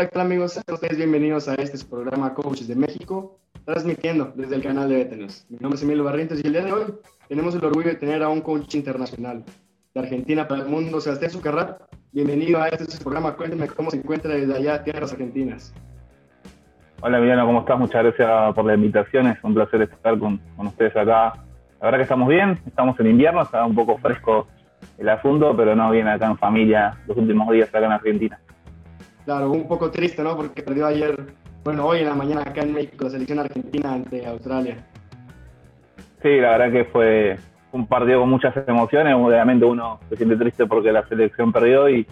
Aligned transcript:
Hola, 0.00 0.08
¿qué 0.08 0.14
tal 0.14 0.22
amigos? 0.22 0.52
Sean 0.54 0.64
ustedes 0.72 0.96
bienvenidos 0.96 1.46
a 1.46 1.56
este 1.56 1.76
programa 1.84 2.32
Coaches 2.32 2.66
de 2.66 2.74
México, 2.74 3.38
transmitiendo 3.66 4.32
desde 4.34 4.54
el 4.54 4.62
canal 4.62 4.88
de 4.88 4.96
Betenos. 4.96 5.44
Mi 5.50 5.58
nombre 5.58 5.76
es 5.76 5.82
Emilio 5.82 6.04
Barrientos 6.04 6.40
y 6.42 6.46
el 6.46 6.54
día 6.54 6.64
de 6.64 6.72
hoy 6.72 6.84
tenemos 7.28 7.54
el 7.54 7.62
orgullo 7.62 7.90
de 7.90 7.96
tener 7.96 8.22
a 8.22 8.30
un 8.30 8.40
coach 8.40 8.76
internacional 8.76 9.44
de 9.92 10.00
Argentina 10.00 10.48
para 10.48 10.62
el 10.62 10.68
mundo, 10.68 11.02
Sebastián 11.02 11.30
Zucarrat. 11.30 11.82
Bienvenido 12.12 12.62
a 12.62 12.68
este 12.68 12.96
programa, 13.04 13.36
cuénteme 13.36 13.68
cómo 13.68 13.90
se 13.90 13.98
encuentra 13.98 14.32
desde 14.32 14.56
allá, 14.56 14.82
tierras 14.82 15.12
argentinas. 15.12 15.74
Hola 17.02 17.18
Emiliano, 17.18 17.44
¿cómo 17.44 17.60
estás? 17.60 17.78
Muchas 17.78 18.02
gracias 18.02 18.54
por 18.54 18.64
la 18.64 18.72
invitación, 18.76 19.26
es 19.26 19.44
un 19.44 19.52
placer 19.52 19.82
estar 19.82 20.18
con, 20.18 20.38
con 20.56 20.68
ustedes 20.68 20.96
acá. 20.96 21.34
La 21.78 21.84
verdad 21.84 21.98
que 21.98 22.04
estamos 22.04 22.26
bien, 22.30 22.58
estamos 22.66 22.98
en 23.00 23.06
invierno, 23.06 23.42
está 23.42 23.66
un 23.66 23.74
poco 23.74 23.98
fresco 23.98 24.48
el 24.96 25.10
asunto, 25.10 25.54
pero 25.54 25.76
no 25.76 25.90
bien 25.90 26.08
acá 26.08 26.24
en 26.24 26.38
familia 26.38 26.98
los 27.06 27.18
últimos 27.18 27.50
días 27.50 27.68
acá 27.68 27.84
en 27.84 27.92
Argentina. 27.92 28.40
Claro, 29.24 29.50
un 29.50 29.68
poco 29.68 29.90
triste, 29.90 30.22
¿no? 30.22 30.36
Porque 30.36 30.62
perdió 30.62 30.86
ayer, 30.86 31.16
bueno, 31.64 31.86
hoy 31.86 32.00
en 32.00 32.06
la 32.06 32.14
mañana 32.14 32.42
acá 32.42 32.62
en 32.62 32.72
México 32.72 33.04
la 33.04 33.10
selección 33.10 33.38
argentina 33.38 33.92
ante 33.92 34.26
Australia. 34.26 34.76
Sí, 36.22 36.38
la 36.38 36.58
verdad 36.58 36.72
que 36.72 36.84
fue 36.86 37.38
un 37.72 37.86
partido 37.86 38.20
con 38.20 38.30
muchas 38.30 38.54
emociones. 38.66 39.14
Obviamente 39.14 39.64
uno 39.64 40.00
se 40.08 40.16
siente 40.16 40.36
triste 40.36 40.66
porque 40.66 40.92
la 40.92 41.06
selección 41.08 41.52
perdió, 41.52 41.88
y, 41.88 42.06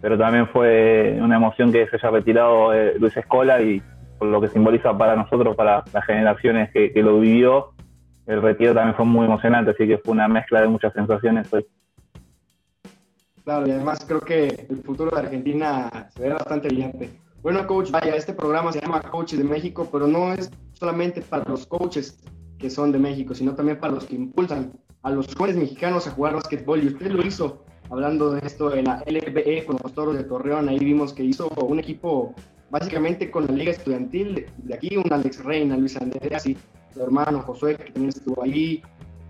pero 0.00 0.16
también 0.18 0.46
fue 0.48 1.18
una 1.20 1.36
emoción 1.36 1.72
que 1.72 1.86
se 1.88 1.96
haya 1.96 2.10
retirado 2.10 2.72
eh, 2.72 2.94
Luis 2.98 3.16
Escola 3.16 3.60
y 3.60 3.82
por 4.18 4.28
lo 4.28 4.40
que 4.40 4.48
simboliza 4.48 4.96
para 4.96 5.16
nosotros, 5.16 5.56
para 5.56 5.82
las 5.92 6.04
generaciones 6.04 6.70
que, 6.70 6.92
que 6.92 7.02
lo 7.02 7.18
vivió. 7.18 7.72
El 8.26 8.40
retiro 8.40 8.72
también 8.72 8.94
fue 8.94 9.04
muy 9.04 9.26
emocionante, 9.26 9.72
así 9.72 9.86
que 9.86 9.98
fue 9.98 10.12
una 10.12 10.28
mezcla 10.28 10.60
de 10.60 10.68
muchas 10.68 10.92
sensaciones. 10.92 11.50
Claro, 13.44 13.66
y 13.66 13.72
además 13.72 14.04
creo 14.06 14.20
que 14.20 14.66
el 14.68 14.82
futuro 14.82 15.10
de 15.10 15.22
Argentina 15.22 16.08
se 16.14 16.22
ve 16.22 16.28
bastante 16.30 16.68
brillante. 16.68 17.10
Bueno, 17.42 17.66
coach, 17.66 17.90
vaya, 17.90 18.14
este 18.14 18.32
programa 18.32 18.72
se 18.72 18.80
llama 18.80 19.02
Coaches 19.02 19.38
de 19.38 19.44
México, 19.44 19.88
pero 19.90 20.06
no 20.06 20.32
es 20.32 20.48
solamente 20.74 21.22
para 21.22 21.44
los 21.50 21.66
coaches 21.66 22.18
que 22.58 22.70
son 22.70 22.92
de 22.92 23.00
México, 23.00 23.34
sino 23.34 23.54
también 23.54 23.80
para 23.80 23.94
los 23.94 24.04
que 24.04 24.14
impulsan 24.14 24.72
a 25.02 25.10
los 25.10 25.34
jóvenes 25.34 25.56
mexicanos 25.56 26.06
a 26.06 26.12
jugar 26.12 26.34
básquetbol. 26.34 26.84
Y 26.84 26.86
usted 26.88 27.10
lo 27.10 27.26
hizo 27.26 27.64
hablando 27.90 28.30
de 28.30 28.46
esto 28.46 28.72
en 28.72 28.84
la 28.84 29.02
LBE 29.06 29.64
con 29.66 29.76
los 29.82 29.92
Toros 29.92 30.16
de 30.16 30.22
Torreón. 30.22 30.68
Ahí 30.68 30.78
vimos 30.78 31.12
que 31.12 31.24
hizo 31.24 31.48
un 31.48 31.80
equipo 31.80 32.32
básicamente 32.70 33.28
con 33.28 33.46
la 33.46 33.52
liga 33.52 33.72
estudiantil 33.72 34.46
de 34.56 34.74
aquí, 34.74 34.96
un 34.96 35.12
Alex 35.12 35.44
Reina, 35.44 35.76
Luis 35.76 36.00
Andrés 36.00 36.46
y 36.46 36.56
su 36.94 37.02
hermano 37.02 37.40
Josué, 37.42 37.76
que 37.76 37.90
también 37.90 38.10
estuvo 38.10 38.40
ahí, 38.42 38.82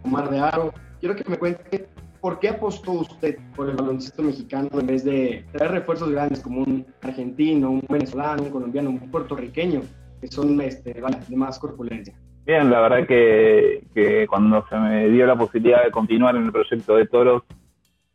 Omar 0.04 0.28
de 0.28 0.38
Aro. 0.38 0.74
Quiero 1.00 1.16
que 1.16 1.24
me 1.28 1.38
cuente 1.38 1.88
¿por 2.22 2.38
qué 2.38 2.50
apostó 2.50 2.92
usted 2.92 3.36
por 3.56 3.68
el 3.68 3.76
baloncesto 3.76 4.22
mexicano 4.22 4.68
en 4.78 4.86
vez 4.86 5.04
de 5.04 5.44
traer 5.52 5.72
refuerzos 5.72 6.08
grandes 6.10 6.40
como 6.40 6.60
un 6.60 6.86
argentino, 7.02 7.72
un 7.72 7.84
venezolano, 7.88 8.44
un 8.44 8.50
colombiano, 8.50 8.90
un 8.90 9.10
puertorriqueño, 9.10 9.82
que 10.20 10.28
son 10.28 10.58
este, 10.60 10.94
de 10.94 11.36
más 11.36 11.58
corpulencia? 11.58 12.14
Bien, 12.46 12.70
la 12.70 12.80
verdad 12.80 13.06
que, 13.08 13.84
que, 13.92 14.26
cuando 14.28 14.64
se 14.68 14.76
me 14.76 15.08
dio 15.10 15.26
la 15.26 15.36
posibilidad 15.36 15.84
de 15.84 15.90
continuar 15.90 16.36
en 16.36 16.44
el 16.44 16.52
proyecto 16.52 16.94
de 16.94 17.06
Toros, 17.06 17.42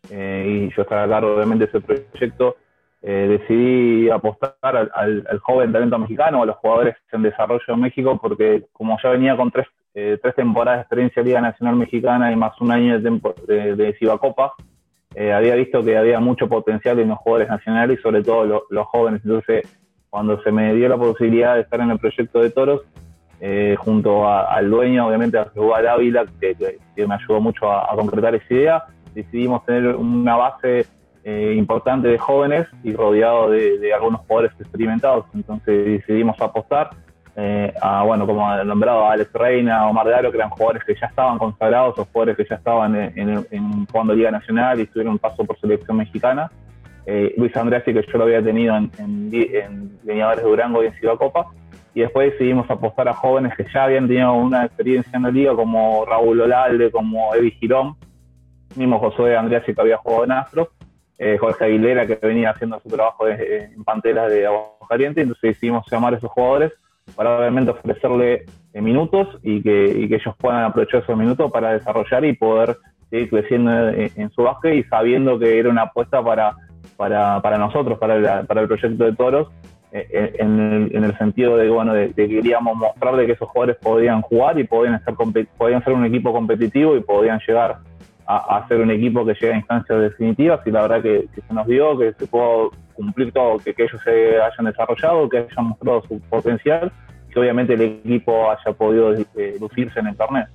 eh, 0.09 0.69
y 0.69 0.75
yo 0.75 0.83
estaba 0.83 1.03
a 1.03 1.09
cargo 1.09 1.36
obviamente 1.36 1.66
de 1.66 1.77
ese 1.77 1.81
proyecto, 1.81 2.55
eh, 3.02 3.27
decidí 3.39 4.09
apostar 4.09 4.55
al, 4.61 4.89
al, 4.95 5.39
joven 5.39 5.73
talento 5.73 5.99
mexicano, 5.99 6.44
a 6.44 6.45
los 6.45 6.55
jugadores 6.58 6.95
en 7.11 7.23
desarrollo 7.23 7.64
en 7.67 7.81
México, 7.81 8.17
porque 8.21 8.66
como 8.71 8.97
ya 9.03 9.09
venía 9.09 9.36
con 9.36 9.52
tres 9.52 9.67
eh, 9.99 10.19
tres 10.21 10.35
temporadas 10.35 10.77
de 10.77 10.81
experiencia 10.83 11.21
en 11.21 11.25
Liga 11.25 11.41
Nacional 11.41 11.75
Mexicana 11.75 12.31
y 12.31 12.35
más 12.35 12.53
un 12.61 12.71
año 12.71 12.99
de, 12.99 13.19
de, 13.47 13.75
de 13.75 13.93
Cibacopa, 13.93 14.53
eh, 15.15 15.33
había 15.33 15.55
visto 15.55 15.83
que 15.83 15.97
había 15.97 16.19
mucho 16.19 16.47
potencial 16.47 16.99
en 16.99 17.09
los 17.09 17.17
jugadores 17.17 17.49
nacionales 17.49 17.97
y 17.97 18.01
sobre 18.03 18.21
todo 18.21 18.67
los 18.69 18.85
jóvenes. 18.85 19.21
Entonces, 19.25 19.65
cuando 20.11 20.39
se 20.43 20.51
me 20.51 20.75
dio 20.75 20.87
la 20.87 20.97
posibilidad 20.97 21.55
de 21.55 21.61
estar 21.61 21.79
en 21.81 21.89
el 21.89 21.97
proyecto 21.97 22.41
de 22.41 22.51
Toros, 22.51 22.81
eh, 23.41 23.75
junto 23.79 24.29
al 24.29 24.69
dueño, 24.69 25.07
obviamente 25.07 25.39
a 25.39 25.45
Jehová 25.45 25.79
Ávila, 25.79 26.27
que, 26.39 26.77
me 26.95 27.15
ayudó 27.15 27.41
mucho 27.41 27.71
a, 27.71 27.95
concretar 27.95 28.36
esa 28.36 28.53
idea, 28.53 28.83
decidimos 29.15 29.65
tener 29.65 29.95
una 29.95 30.36
base 30.36 30.86
importante 31.25 32.07
de 32.07 32.19
jóvenes 32.19 32.67
y 32.83 32.93
rodeado 32.93 33.49
de, 33.49 33.80
de 33.80 33.93
algunos 33.95 34.21
jugadores 34.21 34.52
experimentados. 34.59 35.25
Entonces 35.33 35.86
decidimos 35.86 36.39
apostar 36.39 36.91
eh, 37.39 37.71
a, 37.83 38.02
bueno, 38.02 38.25
como 38.25 38.52
nombrado 38.64 39.05
a 39.05 39.11
Alex 39.11 39.31
Reina, 39.31 39.87
Omar 39.87 40.08
de 40.08 40.15
Aro, 40.15 40.31
que 40.31 40.37
eran 40.37 40.49
jugadores 40.49 40.83
que 40.83 40.95
ya 40.99 41.05
estaban 41.05 41.37
consagrados 41.37 41.99
o 41.99 42.05
jugadores 42.05 42.36
que 42.36 42.45
ya 42.49 42.55
estaban 42.55 42.95
en, 42.95 43.45
en, 43.52 43.86
jugando 43.86 44.15
Liga 44.15 44.31
Nacional 44.31 44.80
y 44.80 44.87
tuvieron 44.87 45.14
un 45.14 45.20
paso 45.20 45.45
por 45.45 45.59
selección 45.59 45.98
mexicana. 45.98 46.49
Eh, 47.05 47.36
Luis 47.37 47.55
Andreassi, 47.55 47.93
que 47.93 48.03
yo 48.11 48.17
lo 48.17 48.23
había 48.23 48.42
tenido 48.42 48.75
en, 48.75 48.89
en, 48.98 49.30
de 49.30 50.42
Durango 50.42 50.83
y 50.83 50.87
en 50.87 50.93
Ciudad 50.95 51.15
Copa. 51.15 51.45
Y 51.93 52.02
después 52.02 52.31
decidimos 52.31 52.67
apostar 52.71 53.08
a 53.08 53.14
jóvenes 53.14 53.55
que 53.55 53.67
ya 53.71 53.83
habían 53.83 54.08
tenido 54.08 54.33
una 54.33 54.65
experiencia 54.65 55.15
en 55.15 55.21
la 55.21 55.30
liga, 55.30 55.55
como 55.55 56.05
Raúl 56.05 56.42
Olalde, 56.42 56.89
como 56.89 57.36
Evi 57.36 57.52
Girón, 57.52 57.98
mismo 58.75 58.98
José 58.98 59.37
Andreassi 59.37 59.75
que 59.75 59.81
había 59.81 59.98
jugado 59.98 60.23
en 60.23 60.31
Astro, 60.31 60.69
eh, 61.19 61.37
Jorge 61.39 61.65
Aguilera 61.65 62.08
que 62.08 62.15
venía 62.15 62.49
haciendo 62.49 62.80
su 62.80 62.89
trabajo 62.89 63.27
en 63.27 63.83
Panteras 63.83 64.31
de 64.31 64.48
Aguascalientes. 64.48 65.21
Entonces 65.21 65.54
decidimos 65.54 65.86
llamar 65.92 66.15
a 66.15 66.17
esos 66.17 66.31
jugadores 66.31 66.73
para 67.15 67.37
obviamente 67.37 67.71
ofrecerle 67.71 68.45
eh, 68.73 68.81
minutos 68.81 69.27
y 69.43 69.61
que, 69.61 70.03
ellos 70.03 70.35
puedan 70.37 70.63
aprovechar 70.63 71.03
esos 71.03 71.17
minutos 71.17 71.51
para 71.51 71.73
desarrollar 71.73 72.25
y 72.25 72.33
poder 72.33 72.77
seguir 73.09 73.29
creciendo 73.29 73.89
en, 73.89 74.29
su 74.31 74.43
básquet 74.43 74.75
y 74.75 74.83
sabiendo 74.83 75.39
que 75.39 75.57
era 75.59 75.69
una 75.69 75.83
apuesta 75.83 76.21
para, 76.21 76.55
para, 76.97 77.57
nosotros, 77.57 77.97
para, 77.97 78.39
el 78.39 78.67
proyecto 78.67 79.05
de 79.05 79.15
Toros, 79.15 79.47
eh, 79.91 80.05
eh, 80.11 80.33
en, 80.39 81.03
el, 81.03 81.17
sentido 81.17 81.55
de, 81.55 81.69
bueno, 81.69 81.93
de, 81.93 82.11
que 82.13 82.27
queríamos 82.27 82.75
mostrarle 82.75 83.25
que 83.25 83.31
esos 83.31 83.47
jugadores 83.47 83.77
podían 83.77 84.21
jugar 84.21 84.59
y 84.59 84.65
podían 84.65 85.01
ser, 85.05 85.15
podían 85.57 85.83
ser 85.83 85.93
un 85.93 86.05
equipo 86.05 86.33
competitivo 86.33 86.97
y 86.97 86.99
podían 86.99 87.39
llegar 87.47 87.77
a, 88.27 88.67
ser 88.67 88.81
un 88.81 88.91
equipo 88.91 89.25
que 89.25 89.33
llegue 89.35 89.53
a 89.53 89.57
instancias 89.57 90.01
definitivas 90.01 90.59
y 90.65 90.71
la 90.71 90.81
verdad 90.81 91.01
que, 91.01 91.29
se 91.35 91.53
nos 91.53 91.65
dio, 91.65 91.97
que 91.97 92.13
se 92.13 92.27
pudo 92.27 92.71
cumplir 92.97 93.31
todo, 93.31 93.59
que, 93.59 93.73
que, 93.73 93.83
ellos 93.83 94.02
se 94.03 94.41
hayan 94.41 94.65
desarrollado, 94.65 95.30
que 95.30 95.37
hayan 95.37 95.67
mostrado 95.69 96.03
su 96.08 96.19
potencial 96.21 96.91
y 97.30 97.33
que 97.33 97.39
obviamente 97.39 97.75
el 97.75 97.81
equipo 97.81 98.52
haya 98.52 98.75
podido 98.75 99.13
eh, 99.13 99.55
lucirse 99.61 99.99
en 99.99 100.08
el 100.08 100.17
torneo. 100.17 100.47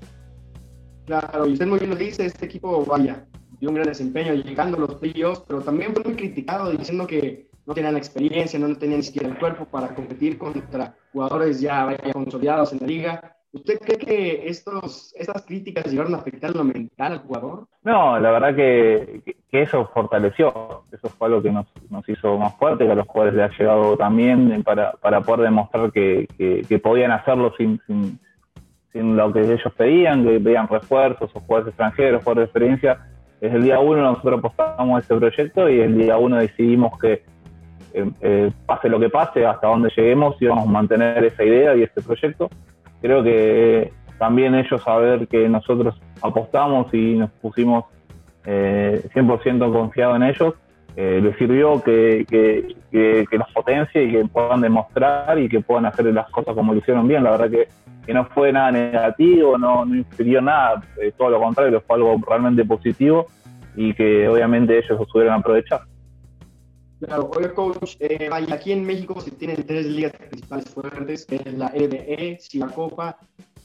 Claro, 1.06 1.46
y 1.46 1.52
usted 1.52 1.66
muy 1.66 1.78
bien 1.78 1.90
lo 1.90 1.96
dice, 1.96 2.26
este 2.26 2.46
equipo, 2.46 2.84
vaya, 2.84 3.24
dio 3.60 3.70
un 3.70 3.76
gran 3.76 3.86
desempeño 3.86 4.34
llegando 4.34 4.76
a 4.76 4.80
los 4.80 4.94
playoffs, 4.96 5.44
pero 5.46 5.62
también 5.62 5.94
fue 5.94 6.04
muy 6.04 6.14
criticado 6.14 6.70
diciendo 6.70 7.06
que 7.06 7.48
no 7.64 7.74
tenían 7.74 7.96
experiencia, 7.96 8.58
no 8.58 8.76
tenían 8.76 8.98
ni 8.98 9.04
siquiera 9.04 9.28
el 9.28 9.38
cuerpo 9.38 9.64
para 9.64 9.94
competir 9.94 10.36
contra 10.36 10.96
jugadores 11.12 11.60
ya 11.60 11.96
consolidados 12.12 12.72
en 12.72 12.80
la 12.80 12.86
liga. 12.86 13.36
¿Usted 13.52 13.78
cree 13.80 13.98
que 13.98 14.48
estos, 14.48 15.14
estas 15.14 15.42
críticas 15.42 15.84
llegaron 15.86 16.14
a 16.14 16.18
afectar 16.18 16.56
lo 16.56 16.64
mental 16.64 17.12
al 17.12 17.18
jugador? 17.18 17.66
No, 17.84 18.18
la 18.18 18.30
verdad 18.30 18.56
que, 18.56 19.36
eso 19.50 19.90
fortaleció, 19.92 20.84
eso 20.90 21.08
fue 21.10 21.28
algo 21.28 21.42
que 21.42 21.52
nos, 21.52 21.66
nos, 21.90 22.08
hizo 22.08 22.38
más 22.38 22.56
fuerte, 22.56 22.86
que 22.86 22.92
a 22.92 22.94
los 22.94 23.06
jugadores 23.06 23.34
les 23.34 23.50
ha 23.50 23.58
llegado 23.58 23.96
también 23.98 24.62
para, 24.62 24.92
para 24.92 25.20
poder 25.20 25.42
demostrar 25.42 25.92
que, 25.92 26.26
que, 26.38 26.78
podían 26.78 27.10
hacerlo 27.10 27.52
sin, 27.58 27.78
sin, 27.86 29.16
lo 29.16 29.30
que 29.30 29.40
ellos 29.40 29.72
pedían, 29.76 30.24
que 30.24 30.40
pedían 30.40 30.66
refuerzos 30.66 31.30
o 31.34 31.40
jugadores 31.40 31.68
extranjeros, 31.68 32.22
jugadores 32.22 32.40
de 32.40 32.50
experiencia. 32.50 33.06
Desde 33.38 33.56
el 33.56 33.64
día 33.64 33.80
uno 33.80 34.00
nosotros 34.00 34.38
apostamos 34.38 34.96
a 34.96 35.00
este 35.00 35.14
proyecto 35.14 35.68
y 35.68 35.80
el 35.80 35.98
día 35.98 36.16
uno 36.16 36.36
decidimos 36.36 36.98
que 36.98 37.24
eh, 37.92 38.10
eh, 38.22 38.50
pase 38.64 38.88
lo 38.88 38.98
que 38.98 39.10
pase, 39.10 39.44
hasta 39.44 39.66
donde 39.66 39.90
lleguemos, 39.94 40.40
íbamos 40.40 40.66
a 40.66 40.70
mantener 40.70 41.22
esa 41.22 41.44
idea 41.44 41.76
y 41.76 41.82
este 41.82 42.00
proyecto 42.00 42.48
creo 43.02 43.22
que 43.22 43.92
también 44.18 44.54
ellos 44.54 44.82
saber 44.82 45.26
que 45.28 45.48
nosotros 45.48 46.00
apostamos 46.22 46.94
y 46.94 47.14
nos 47.14 47.30
pusimos 47.32 47.84
eh, 48.46 49.02
100% 49.14 49.72
confiado 49.72 50.16
en 50.16 50.22
ellos, 50.22 50.54
eh, 50.94 51.20
les 51.22 51.36
sirvió 51.36 51.82
que, 51.82 52.24
que, 52.28 52.76
que, 52.90 53.38
nos 53.38 53.50
potencie 53.52 54.04
y 54.04 54.12
que 54.12 54.24
puedan 54.26 54.60
demostrar 54.60 55.38
y 55.38 55.48
que 55.48 55.60
puedan 55.60 55.86
hacer 55.86 56.06
las 56.06 56.28
cosas 56.30 56.54
como 56.54 56.72
lo 56.72 56.78
hicieron 56.78 57.08
bien. 57.08 57.24
La 57.24 57.32
verdad 57.32 57.50
que, 57.50 57.68
que 58.06 58.14
no 58.14 58.26
fue 58.26 58.52
nada 58.52 58.70
negativo, 58.70 59.56
no, 59.58 59.84
no 59.84 59.96
infirió 59.96 60.40
nada, 60.40 60.82
eh, 61.00 61.12
todo 61.16 61.30
lo 61.30 61.40
contrario, 61.40 61.82
fue 61.86 61.96
algo 61.96 62.16
realmente 62.28 62.64
positivo 62.64 63.26
y 63.74 63.94
que 63.94 64.28
obviamente 64.28 64.76
ellos 64.76 64.98
lo 64.98 65.06
pudieron 65.06 65.34
aprovechar. 65.34 65.80
Claro, 67.04 67.32
oye 67.36 67.52
coach, 67.52 67.96
eh, 67.98 68.30
aquí 68.52 68.70
en 68.70 68.84
México 68.84 69.20
se 69.20 69.32
tienen 69.32 69.66
tres 69.66 69.86
ligas 69.86 70.12
principales 70.12 70.66
fuertes, 70.70 71.26
es 71.28 71.54
la 71.54 71.66
LBE, 71.74 72.38
Copa 72.72 73.18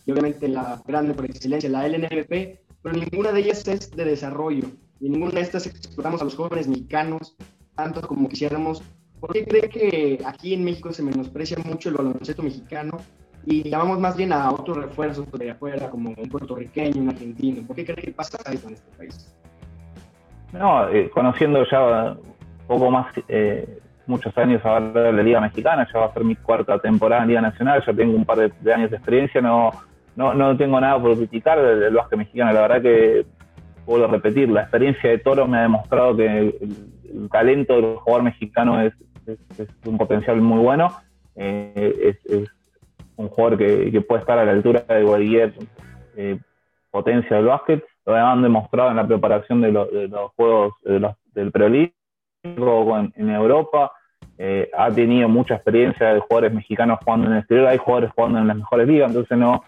y 0.08 0.12
obviamente 0.12 0.48
la 0.48 0.82
grande 0.88 1.14
por 1.14 1.26
excelencia, 1.26 1.70
la 1.70 1.88
LNBP, 1.88 2.60
pero 2.82 2.96
ninguna 2.96 3.32
de 3.32 3.42
ellas 3.42 3.68
es 3.68 3.92
de 3.92 4.06
desarrollo 4.06 4.66
y 5.00 5.10
ninguna 5.10 5.34
de 5.34 5.42
estas 5.42 5.68
explotamos 5.68 6.20
a 6.22 6.24
los 6.24 6.36
jóvenes 6.36 6.68
mexicanos 6.68 7.36
tanto 7.76 8.02
como 8.02 8.28
quisiéramos. 8.28 8.82
¿Por 9.20 9.34
qué 9.34 9.46
cree 9.46 9.70
que 9.70 10.20
aquí 10.26 10.56
en 10.56 10.64
México 10.64 10.92
se 10.92 11.04
menosprecia 11.04 11.60
mucho 11.64 11.90
el 11.90 11.96
baloncesto 11.96 12.42
mexicano 12.42 12.98
y 13.46 13.70
llamamos 13.70 14.00
más 14.00 14.18
bien 14.18 14.34
a 14.34 14.50
otros 14.50 14.78
refuerzos 14.78 15.32
de 15.34 15.52
afuera 15.52 15.92
como 15.92 16.10
un 16.10 16.28
puertorriqueño, 16.28 17.04
un 17.04 17.10
argentino? 17.10 17.68
¿Por 17.68 17.76
qué 17.76 17.86
cree 17.86 18.04
que 18.04 18.12
pasa 18.14 18.40
esto 18.52 18.68
en 18.68 18.74
este 18.74 18.98
país? 18.98 19.32
No, 20.54 20.90
eh, 20.90 21.08
conociendo 21.12 21.64
ya 21.70 22.18
poco 22.68 22.92
más 22.92 23.08
eh, 23.28 23.80
muchos 24.08 24.38
años 24.38 24.62
ahora 24.64 25.10
en 25.10 25.16
la 25.16 25.24
Liga 25.24 25.42
Mexicana, 25.42 25.88
ya 25.92 26.00
va 26.00 26.06
a 26.08 26.14
ser 26.14 26.24
mi 26.24 26.36
cuarta 26.36 26.80
temporada 26.80 27.24
en 27.24 27.30
Liga 27.30 27.42
Nacional, 27.42 27.84
ya 27.86 27.94
tengo 27.94 28.16
un 28.16 28.26
par 28.26 28.38
de, 28.38 28.74
años 28.74 28.90
de 28.90 28.98
experiencia, 28.98 29.42
no, 29.42 29.72
no, 30.16 30.34
no 30.34 30.56
tengo 30.58 30.80
nada 30.80 31.00
por 31.00 31.16
criticar 31.18 31.62
del, 31.62 31.94
básquet 31.94 32.20
mexicano, 32.20 32.54
la 32.54 32.62
verdad 32.62 32.82
que 32.82 33.26
puedo 33.86 34.08
repetir, 34.08 34.50
la 34.50 34.62
experiencia 34.62 35.10
de 35.10 35.18
Toro 35.20 35.48
me 35.48 35.58
ha 35.58 35.62
demostrado 35.62 36.16
que 36.16 36.26
el, 36.26 37.30
talento 37.32 37.76
del 37.76 37.96
jugador 37.96 38.24
mexicano 38.24 38.82
es, 38.82 38.94
un 39.86 39.98
potencial 39.98 40.42
muy 40.42 40.60
bueno, 40.60 40.92
eh, 41.36 42.16
es, 42.26 42.50
un 43.16 43.30
jugador 43.30 43.58
que, 43.58 44.02
puede 44.02 44.22
estar 44.22 44.38
a 44.38 44.46
la 44.46 44.52
altura 44.52 44.82
de 44.88 45.04
cualquier 45.04 45.54
eh, 46.16 46.38
potencia 46.92 47.38
del 47.38 47.46
básquet, 47.48 47.84
lo 48.06 48.16
han 48.16 48.42
demostrado 48.42 48.92
en 48.92 48.98
la 48.98 49.08
preparación 49.08 49.62
de, 49.62 49.72
los 49.72 50.32
juegos 50.36 50.74
del 50.84 51.52
Pro 51.52 51.70
En, 52.44 53.30
Europa, 53.30 53.92
eh, 54.38 54.70
ha 54.78 54.92
tenido 54.92 55.28
mucha 55.28 55.56
experiencia 55.56 56.14
de 56.14 56.20
jugadores 56.20 56.54
mexicanos 56.54 57.00
jugando 57.04 57.28
en 57.28 57.34
el 57.34 57.40
exterior, 57.40 57.68
hay 57.68 57.78
jugadores 57.78 58.12
jugando 58.16 58.40
en 58.40 58.48
las 58.48 58.58
mejores 58.58 58.88
ligas, 58.88 59.10
entonces 59.10 59.38
no, 59.38 59.64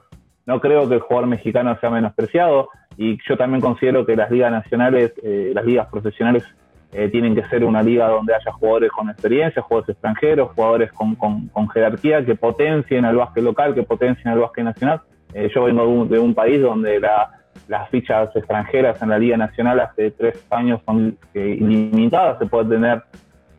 no 0.45 0.60
creo 0.60 0.88
que 0.88 0.95
el 0.95 1.01
jugador 1.01 1.27
mexicano 1.27 1.77
sea 1.80 1.89
menospreciado 1.89 2.69
y 2.98 3.18
yo 3.27 3.38
también 3.38 3.62
considero 3.62 4.06
que 4.06 4.16
las 4.16 4.30
ligas 4.31 4.51
nacionales, 4.51 5.13
eh, 5.24 5.51
las 5.54 5.66
ligas 5.66 5.88
profesionales 5.88 6.44
eh, 6.92 7.07
tienen 7.10 7.36
que 7.36 7.48
ser 7.50 7.63
una 7.63 7.83
liga 7.83 8.07
donde 8.07 8.33
haya 8.33 8.51
jugadores 8.51 8.92
con 8.92 9.10
experiencia, 9.10 9.62
jugadores 9.62 9.89
extranjeros, 9.89 10.51
jugadores 10.56 10.92
con, 10.92 11.15
con, 11.15 11.69
jerarquía 11.69 12.25
que 12.25 12.36
potencien 12.36 13.06
al 13.06 13.15
básquet 13.15 13.44
local, 13.44 13.75
que 13.75 13.83
potencien 13.83 14.30
al 14.30 14.39
básquet 14.39 14.65
nacional. 14.65 15.01
yo 15.54 15.63
vengo 15.65 16.06
de 16.06 16.19
un, 16.19 16.33
país 16.33 16.62
donde 16.62 17.00
las 17.68 17.90
fichas 17.90 18.36
extranjeras 18.36 19.01
en 19.01 19.10
la 19.10 19.19
Liga 19.19 19.38
Nacional 19.38 19.80
hace 19.80 20.12
tres 20.12 20.46
años 20.50 20.81
son 20.86 21.18
ilimitadas, 21.34 22.40
se 22.40 22.46
puede 22.46 22.69
tener 22.69 23.04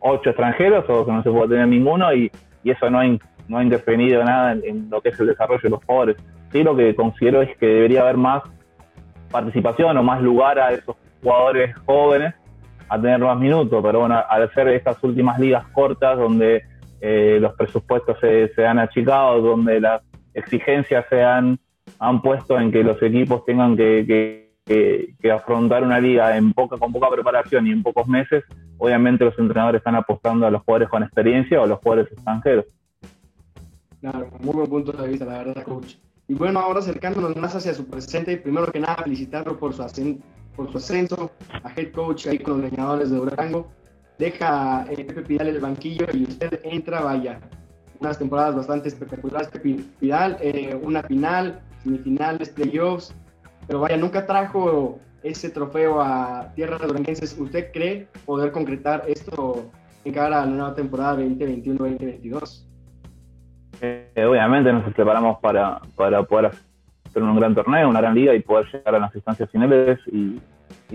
ocho 0.01 0.31
extranjeros 0.31 0.85
o 0.89 1.05
que 1.05 1.13
no 1.13 1.23
se 1.23 1.31
puede 1.31 1.51
tener 1.51 1.69
ninguno 1.69 2.13
y, 2.13 2.31
eso 2.65 2.91
no 2.91 3.01
ha, 3.01 3.05
no 3.49 3.59
ha 3.59 3.63
intervenido 3.63 4.23
nada 4.23 4.53
en, 4.53 4.91
lo 4.91 5.01
que 5.01 5.09
es 5.11 5.21
el 5.21 5.29
desarrollo 5.29 5.63
de 5.63 5.71
los 5.71 5.85
jugadores. 5.85 6.17
Sí, 6.53 6.63
lo 6.63 6.77
que 6.77 6.95
considero 6.95 7.41
es 7.41 7.57
que 7.57 7.67
debería 7.67 8.03
haber 8.03 8.17
más 8.17 8.43
participación 9.31 9.97
o 9.97 10.03
más 10.03 10.21
lugar 10.21 10.59
a 10.59 10.73
esos 10.73 10.97
jugadores 11.23 11.75
jóvenes 11.87 12.35
a 12.89 13.01
tener 13.01 13.21
más 13.21 13.39
minutos, 13.39 13.81
pero 13.83 14.01
bueno, 14.01 14.23
al 14.29 14.53
ser 14.53 14.69
estas 14.69 15.03
últimas 15.05 15.39
ligas 15.39 15.65
cortas 15.69 16.19
donde 16.19 16.65
eh, 17.01 17.39
los 17.41 17.55
presupuestos 17.55 18.19
se, 18.21 18.53
se, 18.55 18.67
han 18.67 18.79
achicado, 18.79 19.41
donde 19.41 19.81
las 19.81 20.03
exigencias 20.35 21.07
se 21.09 21.23
han, 21.23 21.59
han 22.01 22.23
puesto 22.23 22.59
en 22.59 22.73
que 22.73 22.83
los 22.83 23.01
equipos 23.03 23.45
tengan 23.45 23.77
que, 23.77 24.05
que, 24.67 25.15
que, 25.21 25.31
afrontar 25.31 25.85
una 25.85 26.01
liga 26.01 26.35
en 26.37 26.53
poca, 26.55 26.79
con 26.79 26.93
poca 26.93 27.11
preparación 27.11 27.67
y 27.67 27.73
en 27.73 27.83
pocos 27.83 28.09
meses, 28.09 28.43
obviamente 28.79 29.25
los 29.25 29.39
entrenadores 29.39 29.81
están 29.81 29.97
apostando 29.97 30.47
a 30.47 30.51
los 30.51 30.63
jugadores 30.63 30.89
con 30.89 31.03
experiencia 31.03 31.61
o 31.61 31.65
a 31.65 31.67
los 31.67 31.79
jugadores 31.81 32.11
extranjeros. 32.11 32.65
Claro, 34.01 34.31
muy 34.41 34.55
buen 34.55 34.71
punto 34.71 34.93
de 34.93 35.09
vista, 35.09 35.27
la 35.27 35.45
verdad, 35.45 35.63
coach. 35.63 35.97
Y 36.27 36.35
bueno, 36.35 36.61
ahora 36.61 36.79
acercándonos 36.79 37.37
más 37.37 37.55
hacia 37.55 37.75
su 37.75 37.87
presente, 37.87 38.39
primero 38.39 38.73
que 38.73 38.81
nada 38.81 38.97
felicitarlo 39.03 39.59
por 39.59 39.75
su, 39.75 39.85
por 40.57 40.73
su 40.73 40.79
ascenso 40.79 41.31
a 41.63 41.71
head 41.77 41.93
coach 41.93 42.29
ahí 42.29 42.39
con 42.39 42.63
los 42.63 42.71
leñadores 42.71 43.11
de 43.11 43.17
Durango. 43.19 43.71
Deja 44.19 44.87
eh, 44.89 45.05
Pepe 45.05 45.23
Pidal 45.23 45.49
el 45.49 45.61
banquillo 45.61 46.07
y 46.15 46.23
usted 46.23 46.61
entra, 46.65 47.01
vaya, 47.01 47.41
unas 47.99 48.19
temporadas 48.19 48.55
bastante 48.55 48.89
espectaculares. 48.89 49.49
Pepe 49.49 49.81
Pidal, 49.99 50.39
eh, 50.41 50.79
una 50.81 51.03
final, 51.03 51.61
semifinales, 51.83 52.49
playoffs, 52.51 53.15
pero 53.67 53.81
vaya, 53.81 53.97
nunca 53.97 54.27
trajo 54.27 54.99
ese 55.23 55.51
trofeo 55.51 56.01
a 56.01 56.53
tierras 56.55 56.81
duranguenses. 56.81 57.39
¿Usted 57.39 57.73
cree 57.73 58.09
poder 58.25 58.53
concretar 58.53 59.05
esto 59.07 59.65
en 60.05 60.13
cara 60.13 60.43
a 60.43 60.47
la 60.47 60.47
nueva 60.47 60.75
temporada 60.75 61.19
2021-2022? 61.19 62.67
Eh, 63.83 64.27
obviamente 64.29 64.73
nos 64.73 64.93
preparamos 64.93 65.39
para, 65.41 65.81
para 65.97 66.23
poder 66.23 66.53
hacer 67.07 67.23
un 67.23 67.37
gran 67.37 67.55
torneo, 67.55 67.89
una 67.89 68.01
gran 68.01 68.15
liga 68.15 68.35
y 68.35 68.41
poder 68.41 68.67
llegar 68.73 68.95
a 68.95 68.99
las 68.99 69.15
instancias 69.15 69.51
finales 69.51 69.99
y, 70.07 70.41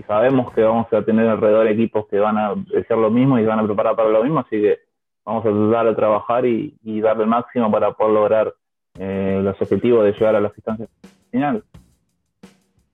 sabemos 0.06 0.52
que 0.52 0.62
vamos 0.62 0.92
a 0.92 1.02
tener 1.02 1.26
alrededor 1.26 1.66
equipos 1.68 2.06
que 2.08 2.18
van 2.18 2.36
a 2.36 2.50
hacer 2.50 2.98
lo 2.98 3.10
mismo 3.10 3.38
y 3.38 3.46
van 3.46 3.60
a 3.60 3.64
preparar 3.64 3.96
para 3.96 4.10
lo 4.10 4.22
mismo, 4.22 4.40
así 4.40 4.60
que 4.60 4.78
vamos 5.24 5.44
a 5.46 5.48
tratar 5.48 5.86
de 5.86 5.94
trabajar 5.94 6.44
y, 6.44 7.00
darle 7.00 7.24
el 7.24 7.30
máximo 7.30 7.70
para 7.70 7.92
poder 7.92 8.12
lograr 8.12 8.54
eh, 8.98 9.40
los 9.42 9.60
objetivos 9.60 10.04
de 10.04 10.12
llegar 10.12 10.36
a 10.36 10.40
las 10.40 10.52
instancias 10.56 10.88
finales. 11.30 11.62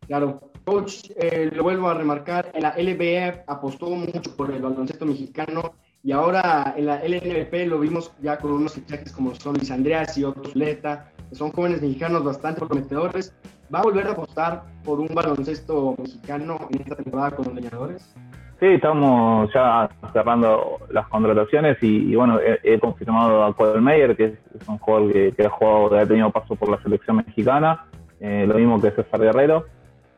Claro, 0.06 0.40
coach, 0.64 1.10
eh, 1.16 1.50
lo 1.52 1.62
vuelvo 1.62 1.88
a 1.88 1.94
remarcar, 1.94 2.50
en 2.54 2.62
la 2.62 2.74
LBF 2.76 3.44
apostó 3.46 3.90
mucho 3.90 4.36
por 4.36 4.50
el 4.50 4.62
baloncesto 4.62 5.06
mexicano 5.06 5.74
y 6.04 6.12
ahora 6.12 6.74
en 6.76 6.86
la 6.86 6.96
LNVP 6.96 7.66
lo 7.66 7.78
vimos 7.78 8.12
ya 8.20 8.38
con 8.38 8.52
unos 8.52 8.74
fichajes 8.74 9.12
como 9.12 9.34
son 9.36 9.54
Luis 9.54 9.70
Andreas 9.70 10.18
y 10.18 10.24
otros 10.24 10.56
Leta, 10.56 11.12
que 11.28 11.36
son 11.36 11.52
jóvenes 11.52 11.80
mexicanos 11.80 12.24
bastante 12.24 12.66
prometedores. 12.66 13.32
¿Va 13.72 13.78
a 13.78 13.82
volver 13.82 14.06
a 14.08 14.10
apostar 14.10 14.64
por 14.84 15.00
un 15.00 15.08
baloncesto 15.14 15.94
mexicano 15.98 16.68
en 16.70 16.80
esta 16.80 16.96
temporada 16.96 17.30
con 17.30 17.46
los 17.46 17.54
leñadores? 17.54 18.14
Sí, 18.62 18.68
estamos 18.68 19.52
ya 19.52 19.90
cerrando 20.12 20.78
las 20.90 21.08
contrataciones 21.08 21.78
y, 21.80 22.14
bueno, 22.14 22.38
he, 22.40 22.78
confirmado 22.78 23.42
a 23.42 23.80
Meyer, 23.80 24.16
que 24.16 24.24
es, 24.26 24.68
un 24.68 24.78
jugador 24.78 25.12
que, 25.12 25.44
ha 25.44 25.50
jugado, 25.50 25.90
que 25.90 25.98
ha 25.98 26.06
tenido 26.06 26.30
paso 26.30 26.54
por 26.54 26.68
la 26.68 26.80
selección 26.80 27.16
mexicana, 27.16 27.86
eh, 28.20 28.44
lo 28.46 28.54
mismo 28.54 28.80
que 28.80 28.92
César 28.92 29.18
Guerrero. 29.18 29.64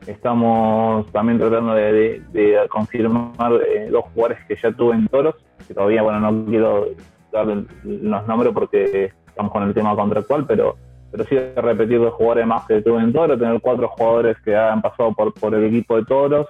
Estamos 0.05 1.11
también 1.11 1.39
tratando 1.39 1.73
de, 1.73 2.21
confirmar 2.69 3.53
eh, 3.67 3.89
dos 3.89 4.05
jugadores 4.13 4.37
que 4.47 4.55
ya 4.61 4.71
tuve 4.73 4.93
en 4.93 5.07
Toros, 5.07 5.33
que 5.67 5.73
todavía, 5.73 6.03
bueno, 6.03 6.19
no 6.19 6.45
quiero 6.45 6.89
dar 7.31 7.47
los 7.47 8.27
nombres 8.27 8.53
porque 8.53 9.11
estamos 9.27 9.51
con 9.51 9.63
el 9.63 9.73
tema 9.73 9.95
contractual, 9.95 10.45
pero, 10.45 10.77
pero 11.09 11.23
sí 11.23 11.35
repetir 11.55 11.97
dos 11.97 12.13
jugadores 12.13 12.45
más 12.45 12.67
que 12.67 12.79
tuve 12.83 13.01
en 13.01 13.11
Toros, 13.11 13.39
tener 13.39 13.59
cuatro 13.59 13.87
jugadores 13.87 14.37
que 14.45 14.55
han 14.55 14.83
pasado 14.83 15.13
por, 15.13 15.33
por 15.33 15.55
el 15.55 15.63
equipo 15.63 15.95
de 15.95 16.05
Toros, 16.05 16.45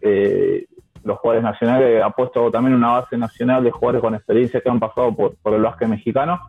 eh, 0.00 0.66
los 1.02 1.18
jugadores 1.18 1.44
nacionales, 1.44 2.02
ha 2.02 2.10
puesto 2.10 2.50
también 2.50 2.74
una 2.74 2.92
base 2.92 3.16
nacional 3.16 3.62
de 3.62 3.70
jugadores 3.70 4.00
con 4.00 4.14
experiencia 4.14 4.60
que 4.60 4.70
han 4.70 4.80
pasado 4.80 5.14
por, 5.14 5.54
el 5.54 5.62
básquet 5.62 5.88
mexicano 5.88 6.40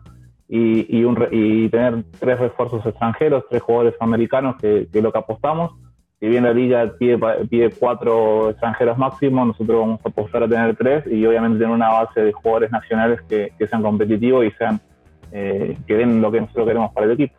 y, 0.48 0.86
y, 0.88 1.68
tener 1.68 2.04
tres 2.18 2.38
refuerzos 2.38 2.84
extranjeros, 2.86 3.44
tres 3.50 3.62
jugadores 3.62 3.94
americanos, 4.00 4.56
que, 4.56 4.88
es 4.92 5.02
lo 5.02 5.12
que 5.12 5.18
apostamos. 5.18 5.72
Si 6.18 6.26
bien 6.28 6.44
la 6.44 6.52
liga 6.52 6.90
pide, 6.98 7.70
cuatro 7.78 8.50
extranjeros 8.50 8.96
máximo, 8.96 9.44
nosotros 9.44 9.80
vamos 9.80 10.00
a 10.02 10.08
apostar 10.08 10.44
a 10.44 10.48
tener 10.48 10.74
tres 10.74 11.06
y 11.06 11.26
obviamente 11.26 11.58
tener 11.58 11.74
una 11.74 11.90
base 11.90 12.22
de 12.22 12.32
jugadores 12.32 12.70
nacionales 12.70 13.20
que, 13.28 13.52
que 13.58 13.66
sean 13.66 13.82
competitivos 13.82 14.46
y 14.46 14.50
sean 14.52 14.80
eh, 15.32 15.76
que 15.86 15.94
den 15.94 16.22
lo 16.22 16.30
que 16.30 16.40
nosotros 16.40 16.66
queremos 16.66 16.92
para 16.92 17.06
el 17.06 17.12
equipo. 17.12 17.34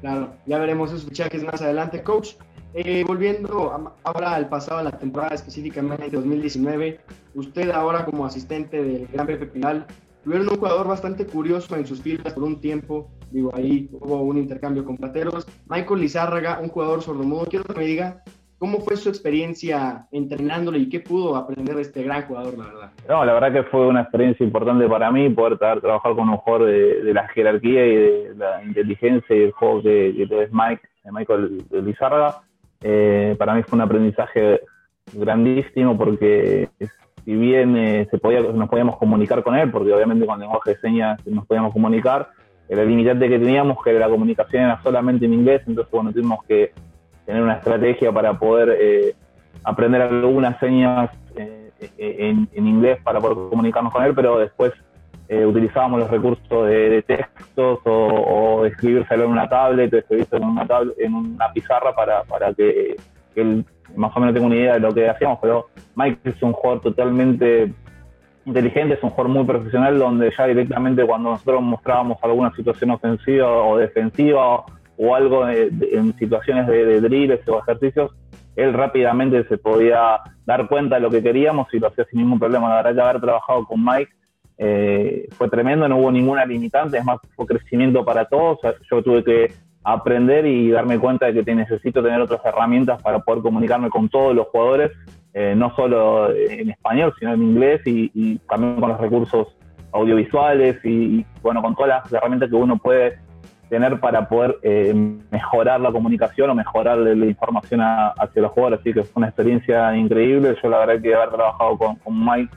Claro, 0.00 0.34
ya 0.46 0.58
veremos 0.58 0.90
esos 0.90 1.04
fichajes 1.04 1.44
más 1.44 1.60
adelante, 1.60 2.02
coach. 2.02 2.30
Eh, 2.72 3.04
volviendo 3.04 3.94
ahora 4.04 4.34
al 4.34 4.48
pasado, 4.48 4.78
a 4.78 4.84
la 4.84 4.92
temporada 4.92 5.34
específicamente 5.34 6.04
de 6.04 6.10
2019, 6.10 7.00
usted 7.34 7.70
ahora 7.70 8.04
como 8.04 8.24
asistente 8.24 8.82
del 8.82 9.08
Gran 9.08 9.26
Pepe 9.26 9.46
Pinal, 9.46 9.86
tuvieron 10.22 10.48
un 10.48 10.56
jugador 10.56 10.86
bastante 10.86 11.26
curioso 11.26 11.74
en 11.76 11.86
sus 11.86 12.00
filas 12.00 12.32
por 12.32 12.44
un 12.44 12.60
tiempo. 12.60 13.10
Digo, 13.32 13.50
ahí 13.54 13.88
hubo 13.92 14.22
un 14.22 14.38
intercambio 14.38 14.84
con 14.84 14.96
plateros. 14.96 15.46
Michael 15.68 16.00
Lizárraga, 16.00 16.60
un 16.60 16.68
jugador 16.68 17.02
sordomudo. 17.02 17.46
Quiero 17.46 17.64
que 17.64 17.74
me 17.74 17.84
diga 17.84 18.22
cómo 18.58 18.78
fue 18.80 18.96
su 18.96 19.08
experiencia 19.08 20.06
entrenándole 20.12 20.78
y 20.78 20.88
qué 20.88 21.00
pudo 21.00 21.34
aprender 21.34 21.74
de 21.74 21.82
este 21.82 22.04
gran 22.04 22.22
jugador, 22.26 22.56
la 22.58 22.64
verdad. 22.66 22.90
No, 23.08 23.24
la 23.24 23.32
verdad 23.32 23.52
que 23.52 23.62
fue 23.64 23.86
una 23.88 24.02
experiencia 24.02 24.44
importante 24.44 24.86
para 24.86 25.10
mí 25.10 25.28
poder 25.30 25.58
trabajar 25.58 26.14
con 26.14 26.28
un 26.28 26.36
jugador 26.36 26.68
de, 26.68 27.14
la 27.14 27.26
jerarquía 27.28 27.86
y 27.86 27.94
de 27.96 28.34
la 28.36 28.62
inteligencia 28.62 29.34
y 29.34 29.44
el 29.44 29.52
juego 29.52 29.82
que, 29.82 30.14
que 30.28 30.42
es 30.42 30.52
Mike, 30.52 30.82
Michael 31.10 31.64
Lizárraga. 31.70 32.42
Eh, 32.82 33.34
para 33.38 33.54
mí 33.54 33.62
fue 33.62 33.76
un 33.76 33.82
aprendizaje 33.82 34.60
grandísimo 35.12 35.96
porque 35.96 36.68
si 37.24 37.34
bien 37.34 37.76
eh, 37.76 38.08
se 38.10 38.18
podía, 38.18 38.40
nos 38.40 38.68
podíamos 38.68 38.96
comunicar 38.96 39.42
con 39.42 39.54
él, 39.54 39.70
porque 39.70 39.92
obviamente 39.92 40.26
con 40.26 40.40
lenguaje 40.40 40.70
de 40.70 40.80
señas 40.80 41.26
nos 41.26 41.46
podíamos 41.46 41.72
comunicar, 41.72 42.30
el 42.68 42.88
limitante 42.88 43.28
que 43.28 43.38
teníamos, 43.38 43.82
que 43.82 43.92
la 43.92 44.08
comunicación 44.08 44.64
era 44.64 44.82
solamente 44.82 45.26
en 45.26 45.34
inglés, 45.34 45.62
entonces 45.66 45.90
bueno, 45.90 46.12
tuvimos 46.12 46.44
que 46.44 46.72
tener 47.26 47.42
una 47.42 47.54
estrategia 47.54 48.12
para 48.12 48.38
poder 48.38 48.76
eh, 48.80 49.14
aprender 49.64 50.02
algunas 50.02 50.58
señas 50.60 51.10
eh, 51.36 51.70
en, 51.98 52.66
inglés 52.66 52.98
para 53.02 53.20
poder 53.20 53.50
comunicarnos 53.50 53.92
con 53.92 54.04
él, 54.04 54.14
pero 54.14 54.38
después 54.38 54.72
utilizábamos 55.30 56.00
los 56.00 56.10
recursos 56.10 56.66
de, 56.66 57.02
textos 57.06 57.78
o, 57.84 58.64
escribírselo 58.66 59.24
en 59.24 59.30
una 59.30 59.48
tablet, 59.48 59.92
o 59.94 59.98
escribírselo 59.98 60.42
en 60.42 60.50
una, 60.50 60.66
tablet, 60.66 60.94
en 60.98 61.14
una 61.14 61.52
pizarra 61.52 61.94
para, 61.94 62.24
para 62.24 62.52
que, 62.52 62.96
él 63.36 63.64
más 63.94 64.16
o 64.16 64.20
menos 64.20 64.34
tengo 64.34 64.46
una 64.46 64.56
idea 64.56 64.74
de 64.74 64.80
lo 64.80 64.92
que 64.92 65.08
hacíamos, 65.08 65.38
pero 65.40 65.68
Mike 65.94 66.30
es 66.30 66.42
un 66.42 66.52
jugador 66.52 66.82
totalmente 66.82 67.72
inteligente, 68.44 68.94
es 68.94 69.02
un 69.02 69.10
jugador 69.10 69.32
muy 69.32 69.44
profesional 69.44 69.98
donde 69.98 70.32
ya 70.36 70.46
directamente 70.46 71.04
cuando 71.04 71.30
nosotros 71.30 71.62
mostrábamos 71.62 72.18
alguna 72.22 72.52
situación 72.54 72.90
ofensiva 72.90 73.48
o 73.48 73.78
defensiva 73.78 74.64
o 74.96 75.14
algo 75.14 75.48
en 75.48 76.16
situaciones 76.18 76.66
de, 76.66 77.00
drills 77.00 77.46
o 77.48 77.60
ejercicios, 77.60 78.12
él 78.56 78.74
rápidamente 78.74 79.44
se 79.44 79.56
podía 79.56 80.20
dar 80.44 80.68
cuenta 80.68 80.96
de 80.96 81.00
lo 81.00 81.10
que 81.10 81.22
queríamos 81.22 81.72
y 81.72 81.78
lo 81.78 81.88
hacía 81.88 82.04
sin 82.10 82.20
ningún 82.20 82.38
problema. 82.38 82.68
La 82.68 82.76
verdad 82.82 82.94
que 82.94 83.00
haber 83.00 83.20
trabajado 83.20 83.64
con 83.64 83.82
Mike 83.82 84.12
eh, 84.62 85.26
fue 85.38 85.48
tremendo, 85.48 85.88
no 85.88 85.96
hubo 85.96 86.12
ninguna 86.12 86.44
limitante, 86.44 86.98
es 86.98 87.04
más, 87.04 87.18
fue 87.34 87.46
crecimiento 87.46 88.04
para 88.04 88.26
todos. 88.26 88.58
yo 88.90 89.02
tuve 89.02 89.24
que 89.24 89.54
aprender 89.82 90.44
y 90.44 90.70
darme 90.70 90.98
cuenta 90.98 91.32
de 91.32 91.42
que 91.42 91.54
necesito 91.54 92.02
tener 92.02 92.20
otras 92.20 92.44
herramientas 92.44 93.02
para 93.02 93.20
poder 93.20 93.42
comunicarme 93.42 93.88
con 93.88 94.10
todos 94.10 94.36
los 94.36 94.48
jugadores, 94.48 94.90
eh, 95.32 95.54
no 95.56 95.74
solo 95.74 96.30
en 96.30 96.68
español, 96.68 97.14
sino 97.18 97.32
en 97.32 97.42
inglés 97.42 97.80
y, 97.86 98.36
también 98.40 98.78
con 98.78 98.90
los 98.90 99.00
recursos 99.00 99.48
audiovisuales 99.92 100.76
y, 100.84 101.24
bueno, 101.40 101.62
con 101.62 101.74
todas 101.74 102.02
las 102.02 102.12
herramientas 102.12 102.50
que 102.50 102.56
uno 102.56 102.76
puede 102.76 103.18
tener 103.70 103.98
para 103.98 104.28
poder 104.28 104.58
eh, 104.62 104.92
mejorar 105.30 105.80
la 105.80 105.90
comunicación 105.90 106.50
o 106.50 106.54
mejorar 106.54 106.98
la 106.98 107.24
información 107.24 107.80
hacia 107.80 108.42
los 108.42 108.50
jugadores. 108.52 108.80
Así 108.80 108.92
que 108.92 109.04
fue 109.04 109.20
una 109.20 109.28
experiencia 109.28 109.96
increíble. 109.96 110.54
Yo 110.62 110.68
la 110.68 110.80
verdad 110.80 111.00
que 111.00 111.14
haber 111.14 111.30
trabajado 111.30 111.78
con, 111.78 111.96
Mike 112.06 112.54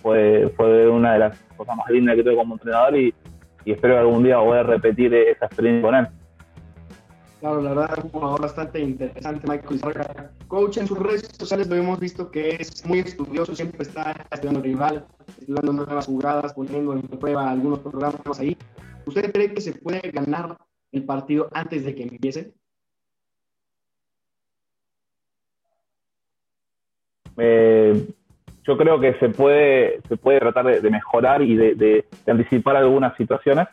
fue, 0.00 0.52
fue 0.56 0.88
una 0.88 1.14
de 1.14 1.18
las 1.18 1.38
cosas 1.56 1.76
más 1.76 1.90
lindas 1.90 2.16
que 2.16 2.22
tuve 2.22 2.36
como 2.36 2.54
entrenador 2.54 2.96
y, 2.96 3.14
y 3.64 3.72
espero 3.72 3.94
que 3.94 4.00
algún 4.00 4.22
día 4.22 4.38
poder 4.38 4.66
repetir 4.66 5.14
esa 5.14 5.46
experiencia 5.46 5.82
con 5.82 5.94
él. 5.94 6.08
Claro, 7.40 7.60
la 7.60 7.70
verdad 7.70 7.98
es 7.98 8.04
un 8.04 8.10
jugador 8.10 8.42
bastante 8.42 8.78
interesante, 8.78 9.48
Michael 9.48 9.74
Izarra. 9.74 10.30
Coach, 10.46 10.76
en 10.76 10.86
sus 10.86 10.96
redes 10.96 11.28
sociales 11.36 11.66
lo 11.68 11.74
hemos 11.74 11.98
visto 11.98 12.30
que 12.30 12.50
es 12.50 12.86
muy 12.86 13.00
estudioso, 13.00 13.56
siempre 13.56 13.82
está 13.82 14.14
estudiando 14.30 14.62
rival, 14.62 15.04
estudiando 15.40 15.72
nuevas 15.72 16.06
jugadas, 16.06 16.54
poniendo 16.54 16.92
en 16.92 17.02
prueba 17.02 17.50
algunos 17.50 17.80
programas 17.80 18.38
ahí. 18.38 18.56
¿Usted 19.06 19.32
cree 19.32 19.52
que 19.52 19.60
se 19.60 19.72
puede 19.72 20.00
ganar 20.12 20.56
el 20.92 21.04
partido 21.04 21.48
antes 21.52 21.84
de 21.84 21.94
que 21.96 22.04
empiece? 22.04 22.54
Eh, 27.38 28.06
yo 28.64 28.76
creo 28.76 29.00
que 29.00 29.14
se 29.14 29.28
puede, 29.28 30.00
se 30.08 30.16
puede 30.16 30.40
tratar 30.40 30.80
de, 30.80 30.90
mejorar 30.90 31.42
y 31.42 31.56
de 31.56 32.04
anticipar 32.26 32.76
algunas 32.76 33.16
situaciones 33.16 33.68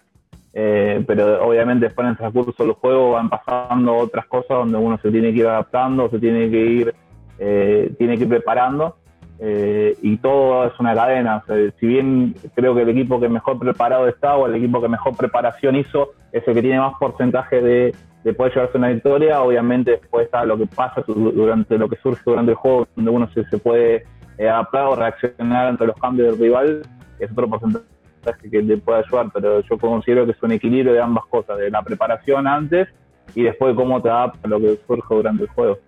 eh, 0.54 1.04
pero 1.06 1.46
obviamente 1.46 1.86
después 1.86 2.06
en 2.06 2.12
el 2.12 2.18
transcurso 2.18 2.64
del 2.64 2.74
juego 2.74 3.12
van 3.12 3.30
pasando 3.30 3.96
otras 3.96 4.26
cosas 4.26 4.50
donde 4.50 4.78
uno 4.78 4.98
se 5.02 5.12
tiene 5.12 5.32
que 5.32 5.40
ir 5.40 5.48
adaptando, 5.48 6.10
se 6.10 6.20
tiene 6.20 6.50
que 6.50 6.58
ir, 6.58 6.96
eh, 7.38 7.94
tiene 7.98 8.18
que 8.18 8.24
ir 8.24 8.30
preparando 8.30 8.98
eh, 9.40 9.96
y 10.02 10.18
todo 10.18 10.66
es 10.66 10.78
una 10.80 10.96
cadena. 10.96 11.44
si 11.80 11.86
bien 11.86 12.36
creo 12.56 12.74
que 12.74 12.82
el 12.82 12.90
equipo 12.90 13.20
que 13.20 13.30
mejor 13.30 13.60
preparado 13.60 14.08
está 14.08 14.36
o 14.36 14.48
el 14.48 14.56
equipo 14.56 14.82
que 14.82 14.88
mejor 14.88 15.16
preparación 15.16 15.76
hizo 15.76 16.14
es 16.32 16.46
el 16.48 16.56
que 16.56 16.62
tiene 16.62 16.80
más 16.80 16.96
porcentaje 17.00 17.62
de, 17.62 17.96
de 18.24 18.34
poder 18.34 18.54
llevarse 18.54 18.78
una 18.78 18.90
victoria, 18.90 19.42
obviamente 19.44 19.92
después 19.92 20.26
está 20.26 20.46
lo 20.46 20.58
que 20.58 20.66
pasa 20.66 21.04
durante 21.06 21.78
lo 21.78 21.88
que 21.88 21.98
surge 21.98 22.24
durante 22.26 22.52
el 22.52 22.58
juego, 22.58 22.88
donde 22.96 23.12
uno 23.12 23.30
se, 23.34 23.46
se 23.46 23.60
puede 23.60 24.04
adaptar 24.48 24.86
o 24.86 24.96
reaccionar 24.96 25.68
ante 25.68 25.86
los 25.86 25.96
cambios 25.98 26.32
del 26.32 26.40
rival, 26.40 26.82
es 27.20 27.32
otro 27.32 27.50
porcentaje 27.50 28.50
que 28.50 28.62
te 28.62 28.78
pueda 28.78 29.00
ayudar, 29.00 29.30
pero 29.34 29.62
yo 29.62 29.78
considero 29.78 30.26
que 30.26 30.32
es 30.32 30.44
un 30.44 30.52
equilibrio 30.52 30.94
de 30.94 31.02
ambas 31.02 31.26
cosas, 31.26 31.58
de 31.58 31.70
la 31.70 31.82
preparación 31.82 32.48
antes 32.48 32.88
y 33.36 33.44
después 33.44 33.76
cómo 33.76 34.02
te 34.02 34.10
adapta 34.10 34.40
a 34.44 34.48
lo 34.48 34.60
que 34.60 34.80
surge 34.88 35.16
durante 35.16 35.44
el 35.44 35.50
juego. 35.50 35.80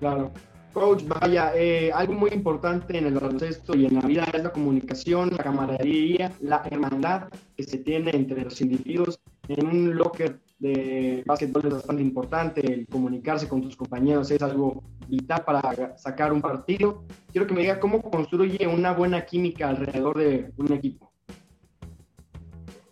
Claro. 0.00 0.30
Coach, 0.72 1.02
vaya, 1.06 1.52
eh, 1.56 1.90
algo 1.92 2.12
muy 2.12 2.30
importante 2.30 2.96
en 2.96 3.06
el 3.06 3.14
baloncesto 3.14 3.76
y 3.76 3.86
en 3.86 3.94
la 3.94 4.00
vida 4.02 4.24
es 4.32 4.42
la 4.42 4.52
comunicación, 4.52 5.30
la 5.30 5.42
camaradería, 5.42 6.30
la 6.40 6.62
hermandad 6.70 7.28
que 7.56 7.64
se 7.64 7.78
tiene 7.78 8.10
entre 8.14 8.44
los 8.44 8.60
individuos. 8.60 9.18
En 9.48 9.66
un 9.66 9.96
locker 9.96 10.38
de 10.58 11.22
básquetbol 11.24 11.66
es 11.66 11.74
bastante 11.74 12.02
importante, 12.02 12.60
el 12.60 12.86
comunicarse 12.88 13.48
con 13.48 13.62
tus 13.62 13.76
compañeros 13.76 14.30
es 14.30 14.42
algo 14.42 14.82
vital 15.06 15.42
para 15.44 15.96
sacar 15.96 16.32
un 16.32 16.40
partido. 16.40 17.04
Quiero 17.30 17.46
que 17.46 17.54
me 17.54 17.60
diga 17.60 17.78
cómo 17.78 18.02
construye 18.02 18.66
una 18.66 18.92
buena 18.92 19.24
química 19.24 19.68
alrededor 19.68 20.18
de 20.18 20.50
un 20.56 20.72
equipo. 20.72 21.12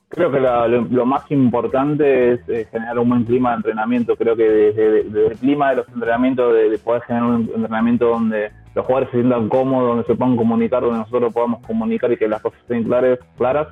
Creo 0.08 0.30
que 0.30 0.40
lo, 0.40 1.04
más 1.04 1.30
importante 1.30 2.32
es 2.32 2.40
eh, 2.49 2.66
generar 2.70 2.99
un 3.00 3.08
buen 3.08 3.25
clima 3.25 3.50
de 3.50 3.56
entrenamiento. 3.56 4.16
Creo 4.16 4.37
que 4.37 4.44
desde, 4.44 5.26
el 5.26 5.37
clima 5.37 5.70
de 5.70 5.76
los 5.76 5.88
entrenamientos, 5.88 6.54
de, 6.54 6.78
poder 6.78 7.02
generar 7.02 7.28
un 7.28 7.50
entrenamiento 7.54 8.06
donde 8.06 8.50
los 8.75 8.87
jugadores 8.87 9.11
se 9.11 9.18
sientan 9.18 9.49
cómodos, 9.49 9.88
donde 9.88 10.04
se 10.04 10.14
puedan 10.14 10.37
comunicar, 10.37 10.82
donde 10.82 10.99
nosotros 10.99 11.35
podamos 11.35 11.66
comunicar 11.66 12.12
y 12.12 12.16
que 12.16 12.28
las 12.28 12.40
cosas 12.40 12.61
estén 12.61 12.85
claras, 12.85 13.18
claras 13.37 13.68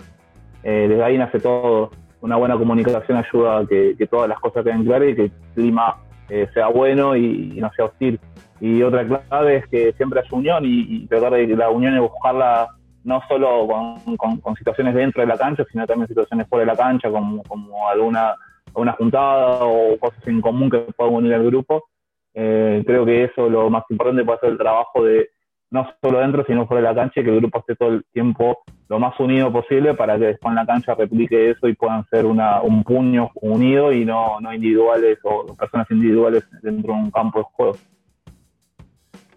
eh, 0.65 0.87
desde 0.89 1.03
ahí 1.03 1.17
nace 1.17 1.39
todo 1.41 1.91
una 2.25 2.37
buena 2.37 2.57
comunicación 2.57 3.19
ayuda 3.19 3.59
a 3.59 3.67
que, 3.67 3.95
todas 4.11 4.31
las 4.31 4.41
cosas 4.41 4.65
queden 4.65 4.83
claras 4.83 5.11
y 5.11 5.15
que 5.15 5.23
el 5.25 5.33
clima 5.55 5.97
eh, 6.31 6.49
sea 6.55 6.69
bueno 6.69 7.15
y, 7.15 7.61
no 7.61 7.71
sea 7.77 7.85
hostil. 7.85 8.19
Y 8.61 8.83
otra 8.83 9.07
clave 9.07 9.57
es 9.57 9.67
que 9.67 9.93
siempre 9.93 10.21
haya 10.21 10.31
unión 10.33 10.63
y, 10.65 11.07
tratar 11.07 11.33
de 11.35 11.47
la 11.49 11.69
unión 11.69 11.95
y 11.95 11.99
buscarla 11.99 12.69
no 13.05 13.21
solo 13.29 13.69
con, 14.17 14.57
situaciones 14.57 14.95
dentro 14.95 15.21
de 15.21 15.27
la 15.27 15.37
cancha, 15.37 15.65
sino 15.71 15.87
también 15.87 16.09
situaciones 16.09 16.49
fuera 16.49 16.65
de 16.65 16.73
la 16.73 16.77
cancha, 16.79 17.11
como, 17.11 17.43
como 17.43 17.87
alguna, 17.91 18.35
alguna 18.69 18.93
juntada 18.93 19.59
o 19.61 19.99
cosas 19.99 20.27
en 20.27 20.41
común 20.41 20.71
que 20.71 20.79
puedan 20.97 21.15
unir 21.15 21.35
al 21.35 21.45
grupo. 21.45 21.85
Eh, 22.33 22.83
creo 22.87 23.05
que 23.05 23.25
eso 23.25 23.51
lo 23.51 23.69
más 23.69 23.85
importante 23.91 24.25
puede 24.25 24.39
ser 24.39 24.49
el 24.49 24.59
trabajo 24.59 25.05
de, 25.05 25.29
no 25.75 25.91
solo 26.01 26.21
dentro, 26.21 26.45
sino 26.47 26.69
fuera 26.69 26.89
de 26.89 26.95
la 26.95 27.03
cancha, 27.03 27.21
y 27.21 27.25
que 27.25 27.31
el 27.31 27.41
grupo 27.41 27.59
esté 27.59 27.75
todo 27.75 27.89
el 27.91 28.05
tiempo 28.13 28.59
lo 28.89 29.01
más 29.01 29.19
unido 29.19 29.53
posible 29.53 29.95
para 29.95 30.17
que 30.17 30.27
después 30.27 30.53
en 30.53 30.57
la 30.57 30.67
cancha 30.67 30.95
replique 30.95 31.51
eso 31.51 31.67
y 31.67 31.75
puedan 31.75 32.07
ser 32.09 32.27
una, 32.27 32.63
un 32.63 32.85
puño 32.85 33.33
unido 33.35 33.93
y 33.93 34.05
no, 34.05 34.41
no 34.41 34.55
individuales 34.55 35.19
o 35.25 35.47
personas 35.57 35.91
individuales 35.91 36.45
dentro 36.63 36.95
de 36.95 37.01
un 37.01 37.11
campo 37.11 37.41
de 37.41 37.45
juego. 37.53 37.77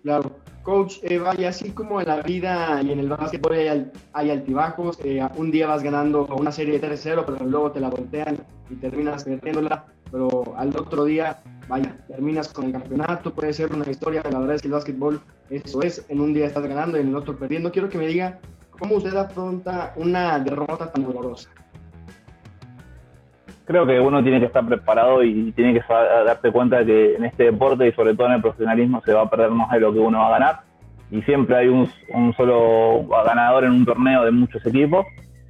Claro. 0.03 0.32
Coach, 0.62 0.98
eh, 1.03 1.17
vaya, 1.17 1.50
así 1.50 1.72
como 1.72 2.01
en 2.01 2.08
la 2.08 2.22
vida 2.22 2.82
y 2.84 2.91
en 2.91 3.00
el 3.00 3.08
básquetbol 3.08 3.53
hay, 4.13 4.29
altibajos, 4.29 5.00
eh, 5.03 5.25
un 5.38 5.50
día 5.50 5.65
vas 5.65 5.82
ganando 5.82 6.27
una 6.27 6.51
serie 6.51 6.77
de 6.77 6.88
3-0, 6.89 7.24
pero 7.25 7.46
luego 7.46 7.72
te 7.72 7.79
la 7.79 7.89
voltean 7.89 8.38
y 8.70 8.75
terminas 8.75 9.24
perdiéndola, 9.24 9.86
pero 10.12 10.53
al 10.58 10.75
otro 10.77 11.06
día, 11.06 11.38
vaya, 11.68 11.96
terminas 12.08 12.52
con 12.54 12.66
el 12.66 12.72
campeonato, 12.72 13.34
puede 13.34 13.54
ser 13.54 13.74
una 13.74 13.90
historia, 13.90 14.24
la 14.30 14.40
verdad 14.40 14.56
es 14.56 14.62
que 14.62 14.68
el 14.68 14.74
básquetbol 14.74 15.22
eso 15.50 15.82
es, 15.82 16.06
en 16.10 16.20
un 16.20 16.34
día 16.34 16.46
estás 16.46 16.66
ganando 16.66 16.98
y 16.98 17.02
en 17.02 17.10
el 17.10 17.16
otro 17.16 17.38
perdiendo. 17.38 17.72
Quiero 17.72 17.90
que 17.90 17.98
me 17.98 18.08
diga 18.08 18.40
cómo 18.72 18.96
usted 18.96 19.16
afronta 19.16 19.94
una 19.96 20.40
derrota 20.40 20.92
tan 20.92 21.04
dolorosa. 21.04 21.50
Creo 23.66 23.86
que 23.86 24.00
uno 24.00 24.24
tiene 24.24 24.40
que 24.40 24.46
estar 24.46 24.66
preparado 24.66 25.24
y 25.24 25.52
tiene 25.52 25.74
que 25.74 25.82
darte 25.90 26.52
cuenta 26.52 26.86
que 26.86 27.16
en 27.16 27.26
este 27.26 27.46
deporte 27.46 27.88
y 27.88 27.92
sobre 27.92 28.16
todo 28.16 28.28
en 28.28 28.34
el 28.34 28.42
profesionalismo 28.42 29.02
se 29.06 29.14
va 29.14 29.24
a 29.24 29.30
perder 29.30 29.52
más 29.52 29.72
de 29.72 29.82
lo 29.82 29.92
que 29.92 30.00
uno 30.00 30.20
va 30.20 30.28
a 30.28 30.40
ganar. 30.40 30.60
Y 31.12 31.22
siempre 31.24 31.56
hay 31.58 31.68
un, 31.68 31.90
solo 32.36 33.06
ganador 33.08 33.66
en 33.66 33.72
un 33.72 33.86
torneo 33.86 34.24
de 34.24 34.32
muchos 34.32 34.66
equipos. 34.66 35.06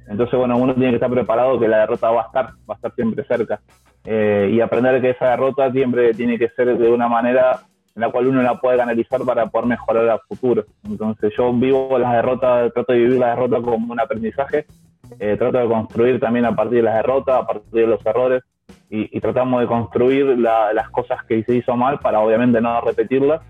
Entonces, 0.08 0.38
bueno, 0.38 0.56
uno 0.56 0.74
tiene 0.74 0.90
que 0.90 0.96
estar 0.96 1.10
preparado 1.10 1.60
que 1.60 1.68
la 1.68 1.78
derrota 1.78 2.10
va 2.10 2.22
a 2.22 2.26
estar, 2.26 2.46
va 2.68 2.74
a 2.74 2.76
estar 2.76 2.94
siempre 2.94 3.24
cerca. 3.24 3.60
Eh, 4.10 4.52
y 4.54 4.60
aprender 4.62 5.02
que 5.02 5.10
esa 5.10 5.32
derrota 5.32 5.70
siempre 5.70 6.14
tiene 6.14 6.38
que 6.38 6.48
ser 6.56 6.78
de 6.78 6.90
una 6.90 7.08
manera 7.08 7.60
en 7.94 8.00
la 8.00 8.10
cual 8.10 8.28
uno 8.28 8.40
la 8.40 8.58
puede 8.58 8.80
analizar 8.80 9.20
para 9.20 9.44
poder 9.48 9.66
mejorar 9.66 10.08
a 10.08 10.18
futuro. 10.20 10.64
Entonces 10.88 11.30
yo 11.36 11.52
vivo 11.52 11.98
las 11.98 12.14
derrotas, 12.14 12.72
trato 12.72 12.94
de 12.94 13.00
vivir 13.00 13.18
las 13.18 13.36
derrotas 13.36 13.62
como 13.62 13.92
un 13.92 14.00
aprendizaje, 14.00 14.64
eh, 15.20 15.36
trato 15.36 15.58
de 15.58 15.68
construir 15.68 16.18
también 16.20 16.46
a 16.46 16.56
partir 16.56 16.78
de 16.78 16.84
las 16.84 16.94
derrotas, 16.94 17.42
a 17.42 17.46
partir 17.46 17.70
de 17.70 17.86
los 17.86 18.06
errores, 18.06 18.42
y, 18.88 19.20
tratamos 19.20 19.60
de 19.60 19.66
construir 19.66 20.38
las 20.38 20.88
cosas 20.88 21.22
que 21.24 21.42
se 21.44 21.56
hizo 21.56 21.76
mal 21.76 21.98
para 21.98 22.20
obviamente 22.20 22.62
no 22.62 22.80
repetirlas 22.80 23.42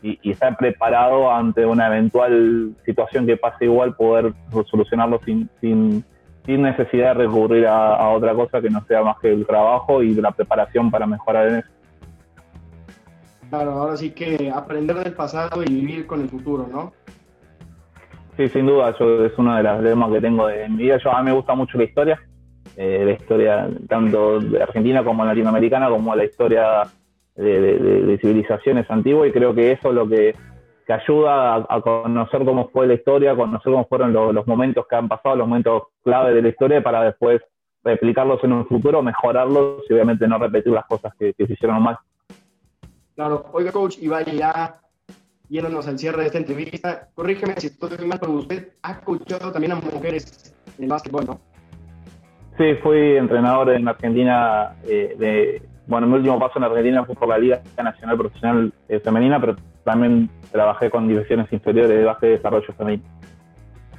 y, 0.00 0.30
estar 0.30 0.56
preparado 0.56 1.32
ante 1.32 1.66
una 1.66 1.88
eventual 1.88 2.76
situación 2.84 3.26
que 3.26 3.36
pase 3.36 3.64
igual, 3.64 3.96
poder 3.96 4.32
solucionarlo 4.70 5.20
sin, 5.24 6.04
sin 6.44 6.62
necesidad 6.62 7.14
de 7.14 7.24
recurrir 7.24 7.66
a, 7.66 7.96
a 7.96 8.10
otra 8.10 8.34
cosa 8.34 8.60
que 8.60 8.70
no 8.70 8.84
sea 8.86 9.02
más 9.02 9.18
que 9.20 9.32
el 9.32 9.46
trabajo 9.46 10.02
y 10.02 10.14
la 10.14 10.32
preparación 10.32 10.90
para 10.90 11.06
mejorar 11.06 11.48
en 11.48 11.54
eso. 11.56 11.68
Claro, 13.50 13.72
ahora 13.72 13.96
sí 13.96 14.10
que 14.10 14.50
aprender 14.54 14.96
del 14.96 15.12
pasado 15.12 15.62
y 15.62 15.72
vivir 15.72 16.06
con 16.06 16.20
el 16.20 16.28
futuro, 16.28 16.66
¿no? 16.70 16.92
Sí, 18.36 18.48
sin 18.48 18.66
duda, 18.66 18.94
yo, 18.98 19.24
es 19.24 19.32
uno 19.38 19.54
de 19.56 19.62
los 19.62 19.82
lemas 19.82 20.10
que 20.10 20.20
tengo 20.20 20.48
de 20.48 20.68
mi 20.68 20.78
vida. 20.78 20.98
Yo, 20.98 21.12
a 21.12 21.20
mí 21.20 21.26
me 21.26 21.36
gusta 21.36 21.54
mucho 21.54 21.78
la 21.78 21.84
historia, 21.84 22.20
eh, 22.76 23.02
la 23.04 23.12
historia 23.12 23.68
tanto 23.88 24.40
de 24.40 24.60
Argentina 24.60 25.04
como 25.04 25.24
latinoamericana, 25.24 25.88
como 25.88 26.16
la 26.16 26.24
historia 26.24 26.82
de, 27.36 28.18
civilizaciones 28.20 28.90
antiguas, 28.90 29.28
y 29.28 29.32
creo 29.32 29.54
que 29.54 29.72
eso 29.72 29.90
es 29.90 29.94
lo 29.94 30.08
que, 30.08 30.34
ayuda 30.92 31.66
a, 31.68 31.80
conocer 31.80 32.44
cómo 32.44 32.68
fue 32.68 32.86
la 32.86 32.94
historia, 32.94 33.34
conocer 33.34 33.72
cómo 33.72 33.86
fueron 33.86 34.12
los, 34.12 34.46
momentos 34.46 34.86
que 34.88 34.96
han 34.96 35.08
pasado, 35.08 35.36
los 35.36 35.48
momentos 35.48 35.84
clave 36.02 36.34
de 36.34 36.42
la 36.42 36.48
historia, 36.48 36.82
para 36.82 37.02
después 37.02 37.40
replicarlos 37.82 38.42
en 38.44 38.52
un 38.52 38.66
futuro, 38.66 39.02
mejorarlos 39.02 39.82
y 39.88 39.92
obviamente 39.92 40.26
no 40.26 40.38
repetir 40.38 40.72
las 40.72 40.86
cosas 40.86 41.14
que, 41.18 41.34
que 41.34 41.46
se 41.46 41.52
hicieron 41.54 41.82
mal. 41.82 41.98
Claro, 43.14 43.46
oiga, 43.52 43.72
coach, 43.72 43.98
y 44.00 44.08
vaya 44.08 44.32
ya 44.32 44.80
yéndonos 45.48 45.86
al 45.86 45.98
cierre 45.98 46.22
de 46.22 46.26
esta 46.26 46.38
entrevista, 46.38 47.08
corrígeme 47.14 47.54
si 47.58 47.68
estoy 47.68 48.06
mal, 48.06 48.18
pero 48.18 48.32
usted 48.32 48.72
ha 48.82 49.00
coachado 49.00 49.52
también 49.52 49.72
a 49.72 49.76
mujeres 49.76 50.54
en 50.78 50.88
básquetbol, 50.88 51.26
¿no? 51.26 51.40
Sí, 52.56 52.74
fui 52.82 53.16
entrenador 53.16 53.70
en 53.70 53.86
Argentina 53.88 54.76
eh, 54.84 55.14
de, 55.18 55.62
bueno, 55.86 56.06
mi 56.06 56.14
último 56.14 56.38
paso 56.38 56.58
en 56.58 56.64
Argentina 56.64 57.04
fue 57.04 57.14
por 57.14 57.28
la 57.28 57.38
Liga 57.38 57.62
Nacional 57.76 58.16
Profesional 58.16 58.72
eh, 58.88 59.00
Femenina, 59.00 59.40
pero 59.40 59.56
también 59.84 60.30
trabajé 60.50 60.90
con 60.90 61.06
divisiones 61.08 61.52
inferiores 61.52 61.96
de 61.96 62.04
base 62.04 62.26
de 62.26 62.32
desarrollo 62.32 62.72
femenino. 62.76 63.04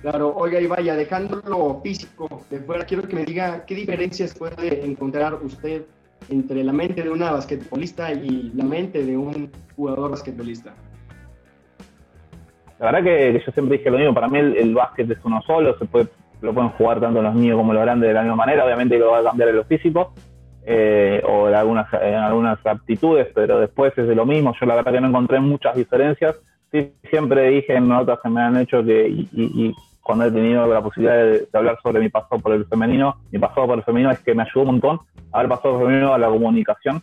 Claro, 0.01 0.35
oiga 0.35 0.59
y 0.59 0.67
vaya, 0.67 0.95
dejando 0.95 1.41
lo 1.47 1.81
físico 1.81 2.43
de 2.49 2.59
fuera, 2.59 2.85
quiero 2.85 3.07
que 3.07 3.15
me 3.15 3.25
diga 3.25 3.65
qué 3.65 3.73
diferencias 3.73 4.37
puede 4.37 4.85
encontrar 4.85 5.33
usted 5.35 5.83
entre 6.29 6.63
la 6.63 6.73
mente 6.73 7.01
de 7.01 7.09
una 7.09 7.31
basquetbolista 7.31 8.11
y 8.11 8.51
la 8.55 8.63
mente 8.63 9.03
de 9.03 9.17
un 9.17 9.51
jugador 9.75 10.11
basquetbolista. 10.11 10.73
La 12.79 12.91
verdad 12.91 13.03
que, 13.03 13.41
yo 13.45 13.51
siempre 13.51 13.77
dije 13.77 13.89
lo 13.89 13.97
mismo, 13.97 14.13
para 14.13 14.27
mí 14.27 14.37
el, 14.37 14.75
básquet 14.75 15.09
es 15.09 15.17
uno 15.23 15.41
solo, 15.41 15.77
se 15.77 15.85
puede, 15.85 16.07
lo 16.41 16.53
pueden 16.53 16.71
jugar 16.71 16.99
tanto 16.99 17.21
los 17.21 17.33
niños 17.33 17.57
como 17.57 17.73
los 17.73 17.81
grandes 17.81 18.09
de 18.09 18.13
la 18.13 18.21
misma 18.21 18.35
manera, 18.35 18.65
obviamente 18.65 18.99
lo 18.99 19.11
va 19.11 19.19
a 19.19 19.23
cambiar 19.23 19.49
en 19.49 19.55
lo 19.55 19.63
físico 19.63 20.13
eh, 20.65 21.21
o 21.27 21.47
algunas, 21.47 21.91
en 21.93 22.15
algunas 22.15 22.65
aptitudes, 22.65 23.27
pero 23.33 23.59
después 23.59 23.97
es 23.97 24.07
de 24.07 24.15
lo 24.15 24.25
mismo, 24.25 24.53
yo 24.59 24.65
la 24.65 24.75
verdad 24.75 24.93
que 24.93 25.01
no 25.01 25.07
encontré 25.07 25.39
muchas 25.39 25.75
diferencias, 25.75 26.39
sí, 26.71 26.93
siempre 27.09 27.49
dije 27.49 27.75
en 27.75 27.87
notas 27.87 28.19
que 28.21 28.29
me 28.29 28.41
han 28.41 28.57
hecho 28.57 28.83
que, 28.83 29.07
y 29.07 29.73
cuando 30.05 30.25
he 30.25 30.31
tenido 30.31 30.67
la 30.67 30.83
posibilidad 30.83 31.15
de, 31.15 31.47
hablar 31.51 31.79
sobre 31.81 31.99
mi 31.99 32.09
pasado 32.09 32.39
por 32.39 32.53
el 32.53 32.65
femenino, 32.65 33.15
mi 33.31 33.39
pasado 33.39 33.65
por 33.65 33.79
el 33.79 33.83
femenino 33.83 34.11
es 34.11 34.19
que 34.19 34.35
me 34.35 34.43
ayudó 34.43 34.61
un 34.61 34.67
montón 34.67 34.99
haber 35.31 35.49
pasado 35.49 35.73
por 35.73 35.81
el 35.81 35.87
femenino 35.87 36.13
a 36.13 36.19
la 36.19 36.27
comunicación, 36.27 37.01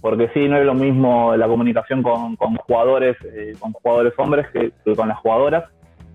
porque 0.00 0.28
sí, 0.34 0.48
no 0.48 0.56
es 0.56 0.66
lo 0.66 0.74
mismo 0.74 1.36
la 1.36 1.46
comunicación 1.46 2.02
con, 2.02 2.34
jugadores, 2.36 3.16
eh, 3.22 3.54
con 3.60 3.72
jugadores 3.72 4.14
hombres 4.18 4.48
que, 4.52 4.72
con 4.96 5.06
las 5.06 5.18
jugadoras, 5.18 5.64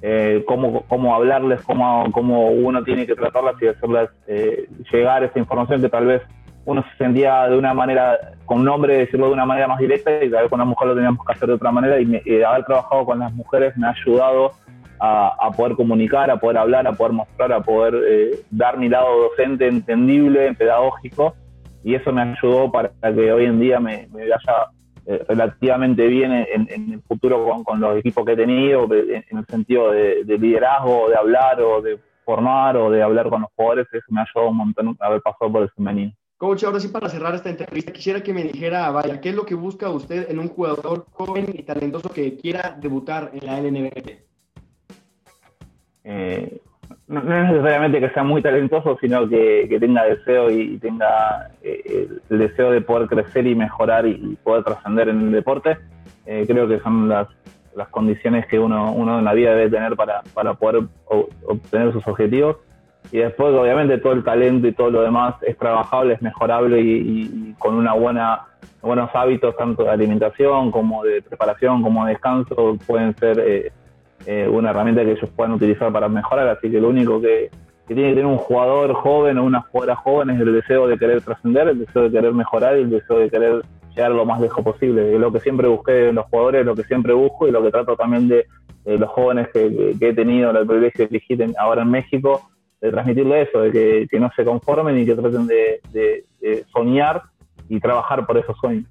eh, 0.02 0.44
cómo, 0.46 0.86
cómo 0.90 1.16
hablarles, 1.16 1.62
cómo, 1.62 2.12
cómo 2.12 2.48
uno 2.50 2.84
tiene 2.84 3.08
que 3.08 3.16
tratarlas 3.16 3.56
y 3.62 3.68
hacerles 3.68 4.10
eh, 4.28 4.68
llegar 4.92 5.24
esa 5.24 5.40
información 5.40 5.82
que 5.82 5.88
tal 5.88 6.06
vez 6.06 6.22
uno 6.66 6.84
se 6.84 7.04
sentía 7.04 7.48
de 7.48 7.58
una 7.58 7.74
manera, 7.74 8.18
con 8.46 8.64
nombre, 8.64 8.98
decirlo 8.98 9.28
de 9.28 9.34
una 9.34 9.46
manera 9.46 9.68
más 9.68 9.80
directa 9.80 10.24
y 10.24 10.30
tal 10.30 10.42
vez 10.42 10.50
con 10.50 10.60
la 10.60 10.66
mujer 10.66 10.88
lo 10.90 10.96
teníamos 10.96 11.26
que 11.26 11.34
hacer 11.34 11.48
de 11.48 11.56
otra 11.56 11.72
manera 11.72 12.00
y 12.00 12.44
haber 12.44 12.66
trabajado 12.66 13.06
con 13.06 13.20
las 13.20 13.34
mujeres 13.34 13.78
me 13.78 13.88
ha 13.88 13.92
ayudado 13.92 14.52
a, 15.00 15.52
poder 15.56 15.76
comunicar, 15.76 16.30
a 16.30 16.38
poder 16.38 16.58
hablar, 16.58 16.88
a 16.88 16.94
poder 16.94 17.14
mostrar, 17.14 17.52
a 17.54 17.62
poder 17.62 17.96
eh, 18.08 18.40
dar 18.50 18.78
mi 18.78 18.90
lado 18.90 19.30
docente 19.30 19.68
entendible, 19.68 20.54
pedagógico, 20.54 21.36
y 21.84 21.96
eso 21.96 22.12
me 22.12 22.22
ayudó 22.22 22.72
para 22.72 22.92
que 23.02 23.32
hoy 23.32 23.46
en 23.46 23.60
día 23.60 23.80
me, 23.80 24.08
vaya 24.12 24.70
eh, 25.06 25.24
relativamente 25.28 26.08
bien 26.08 26.32
en, 26.32 26.94
el 26.94 27.02
futuro 27.04 27.64
con, 27.64 27.80
los 27.80 27.98
equipos 27.98 28.26
que 28.26 28.32
he 28.32 28.36
tenido, 28.38 28.88
en, 28.92 29.38
el 29.38 29.46
sentido 29.48 29.92
de, 29.92 30.24
liderazgo, 30.26 31.10
de 31.10 31.16
hablar 31.16 31.62
o 31.62 31.82
de 31.82 32.00
formar 32.24 32.76
o 32.78 32.90
de 32.90 33.04
hablar 33.04 33.30
con 33.30 33.42
los 33.42 33.52
jugadores, 33.56 33.88
eso 33.92 34.06
me 34.10 34.22
ha 34.22 34.24
ayudado 34.24 34.50
un 34.50 34.58
montón 34.58 34.98
haber 35.00 35.22
pasado 35.22 35.52
por 35.52 35.64
el 35.64 35.70
femenino. 35.72 36.12
Coach, 36.38 36.65
ahora 36.65 36.82
sí 36.82 36.89
para 36.89 37.08
cerrar 37.08 37.34
esta 37.34 37.50
entrevista, 37.50 37.94
quisiera 37.94 38.22
que 38.22 38.34
me 38.34 38.44
dijera, 38.44 38.92
vaya, 38.92 39.22
¿qué 39.22 39.30
es 39.30 39.36
lo 39.36 39.46
que 39.46 39.56
busca 39.56 39.89
usted 39.89 40.30
en 40.30 40.39
un 40.39 40.50
jugador 40.50 41.06
joven 41.12 41.46
y 41.54 41.63
talentoso 41.63 42.10
que 42.10 42.36
quiera 42.36 42.75
debutar 42.77 43.32
en 43.34 43.46
la 43.46 43.62
LNBP? 43.62 44.20
Eh, 46.04 46.60
no, 47.08 47.20
es 47.20 47.25
necesariamente 47.51 48.01
que 48.01 48.10
sea 48.10 48.24
muy 48.24 48.42
talentoso, 48.42 48.98
sino 49.00 49.30
que, 49.30 49.77
tenga 49.80 50.04
deseo 50.04 50.51
y, 50.51 50.77
tenga 50.80 51.51
eh, 51.63 52.10
el 52.30 52.38
deseo 52.38 52.72
de 52.72 52.82
poder 52.82 53.08
crecer 53.08 53.48
y 53.48 53.56
mejorar 53.56 54.06
y, 54.06 54.38
poder 54.44 54.65
trascender 54.65 55.08
en 55.08 55.22
el 55.22 55.32
deporte. 55.32 55.77
Eh, 56.25 56.44
creo 56.46 56.68
que 56.68 56.82
son 56.82 57.08
las, 57.08 57.30
las 57.75 57.88
condiciones 57.88 58.46
que 58.48 58.60
uno, 58.60 58.92
uno 58.92 59.20
en 59.20 59.25
la 59.25 59.34
vida 59.34 59.56
debe 59.56 59.70
tener 59.70 59.96
para, 59.96 60.22
para 60.34 60.56
poder 60.56 60.84
obtener 61.46 61.94
sus 61.94 62.06
objetivos. 62.06 62.58
Y 63.12 63.20
después, 63.20 63.54
obviamente, 63.54 63.98
todo 63.98 64.14
el 64.14 64.24
talento 64.24 64.68
y 64.68 64.74
todo 64.74 64.90
lo 64.90 65.02
demás 65.02 65.36
es 65.42 65.58
trabajable, 65.58 66.14
es 66.14 66.22
mejorable 66.22 66.82
y, 66.82 67.56
con 67.58 67.76
una 67.76 67.94
buena 67.94 68.42
buenos 68.82 69.10
hábitos, 69.14 69.56
tanto 69.58 69.84
de 69.84 69.90
alimentación 69.90 70.70
como 70.70 71.04
de 71.04 71.22
preparación, 71.22 71.82
como 71.82 72.06
de 72.06 72.14
descanso, 72.14 72.78
pueden 72.86 73.16
ser 73.16 73.72
eh, 74.26 74.48
una 74.48 74.70
herramienta 74.70 75.04
que 75.04 75.12
ellos 75.12 75.30
puedan 75.36 75.54
utilizar 75.54 75.92
para 75.92 76.08
mejorar. 76.08 76.48
Así 76.48 76.70
que 76.70 76.80
lo 76.80 76.90
único 76.90 77.20
que, 77.20 77.50
tiene 77.88 78.10
que 78.10 78.10
tener 78.10 78.26
un 78.26 78.38
jugador 78.38 78.94
joven 78.94 79.38
o 79.38 79.44
una 79.44 79.62
jugadora 79.62 79.96
joven 79.96 80.32
es 80.32 80.42
el 80.42 80.54
deseo 80.54 80.88
de 80.88 80.98
querer 80.98 81.22
trascender, 81.22 81.68
el 81.68 81.79
deseo 81.79 82.03
de 82.03 82.12
querer 82.12 82.34
mejorar 82.34 82.77
y 82.77 82.82
el 82.82 82.90
deseo 82.90 83.20
de 83.20 83.29
querer 83.29 83.62
llegar 83.96 84.12
lo 84.12 84.25
más 84.25 84.42
lejos 84.42 84.64
posible. 84.64 85.14
Es 85.14 85.20
lo 85.20 85.32
que 85.32 85.40
siempre 85.40 85.68
busqué 85.68 86.10
en 86.10 86.16
los 86.16 86.25
jugadores, 86.25 86.66
lo 86.66 86.75
que 86.75 86.84
siempre 86.84 87.14
busco 87.14 87.48
y 87.48 87.51
lo 87.51 87.64
que 87.64 87.72
trato 87.72 87.96
también 87.96 88.27
de, 88.27 88.46
los 88.86 89.10
jóvenes 89.10 89.50
que, 89.51 89.96
he 90.00 90.14
tenido 90.14 90.51
el 90.51 90.68
privilegio 90.68 91.06
de 91.06 91.10
elegir 91.10 91.53
ahora 91.58 91.82
en 91.82 91.90
México, 91.90 92.42
de 92.81 92.92
transmitirle 92.92 93.44
eso, 93.44 93.61
de 93.61 94.07
que, 94.09 94.20
no 94.20 94.31
se 94.35 94.46
conformen 94.46 95.00
y 95.00 95.05
que 95.05 95.16
traten 95.16 95.48
de 95.48 96.24
soñar 96.72 97.24
y 97.70 97.79
trabajar 97.79 98.25
por 98.25 98.38
esos 98.38 98.57
sueños. 98.57 98.85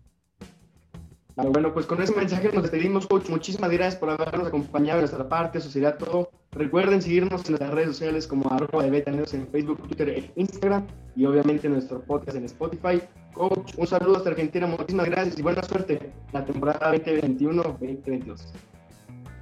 Bueno, 1.36 1.74
pues 1.74 1.86
con 1.86 2.00
ese 2.00 2.14
mensaje 2.14 2.48
nos 2.52 2.62
despedimos, 2.62 3.08
coach. 3.08 3.28
Muchísimas 3.28 3.68
gracias 3.72 3.96
por 3.96 4.08
habernos 4.08 4.46
acompañado 4.46 5.00
en 5.00 5.02
nuestra 5.02 5.28
parte, 5.28 5.60
sociedad, 5.60 5.98
todo. 5.98 6.30
Recuerden 6.52 7.02
seguirnos 7.02 7.48
en 7.48 7.56
las 7.58 7.70
redes 7.70 7.88
sociales 7.88 8.28
como 8.28 8.48
arroba 8.52 8.84
de 8.84 8.90
Beta 8.90 9.10
en 9.10 9.48
Facebook, 9.48 9.82
Twitter 9.82 10.10
e 10.10 10.30
Instagram 10.36 10.86
y 11.16 11.26
obviamente 11.26 11.68
nuestro 11.68 12.00
podcast 12.02 12.36
en 12.36 12.44
Spotify. 12.44 13.02
Coach, 13.32 13.72
un 13.76 13.86
saludo 13.88 14.18
hasta 14.18 14.30
Argentina, 14.30 14.68
muchísimas 14.68 15.06
gracias 15.06 15.36
y 15.36 15.42
buena 15.42 15.64
suerte 15.64 16.12
la 16.32 16.44
temporada 16.44 16.94
2021-2022. 16.94 18.73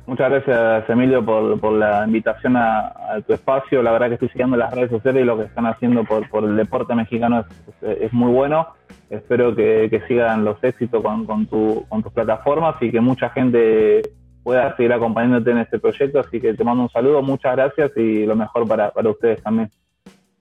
Muchas 0.06 0.30
gracias, 0.30 0.90
Emilio, 0.90 1.24
por, 1.24 1.60
por 1.60 1.72
la 1.72 2.04
invitación 2.04 2.56
a, 2.56 3.20
tu 3.26 3.32
espacio. 3.32 3.82
La 3.82 3.92
verdad 3.92 4.08
que 4.08 4.14
estoy 4.14 4.28
siguiendo 4.30 4.56
las 4.56 4.74
redes 4.74 4.90
sociales 4.90 5.22
y 5.22 5.24
lo 5.24 5.38
que 5.38 5.44
están 5.44 5.66
haciendo 5.66 6.04
por, 6.04 6.28
por 6.28 6.44
el 6.44 6.56
deporte 6.56 6.94
mexicano 6.94 7.40
es, 7.80 8.00
es 8.00 8.12
muy 8.12 8.32
bueno 8.32 8.66
espero 9.12 9.54
que, 9.54 10.02
sigan 10.08 10.44
los 10.44 10.62
éxitos 10.64 11.02
con, 11.02 11.26
con, 11.26 11.46
tu, 11.46 11.84
con 11.88 12.02
tus 12.02 12.12
plataformas 12.12 12.76
y 12.80 12.90
que 12.90 13.00
mucha 13.00 13.28
gente 13.30 14.02
pueda 14.42 14.74
seguir 14.76 14.92
acompañándote 14.92 15.50
en 15.50 15.58
este 15.58 15.78
proyecto. 15.78 16.20
Así 16.20 16.40
que 16.40 16.54
te 16.54 16.64
mando 16.64 16.84
un 16.84 16.90
saludo, 16.90 17.22
muchas 17.22 17.54
gracias 17.54 17.92
y 17.96 18.24
lo 18.26 18.34
mejor 18.34 18.66
para, 18.66 18.90
para 18.90 19.10
ustedes 19.10 19.42
también. 19.42 19.70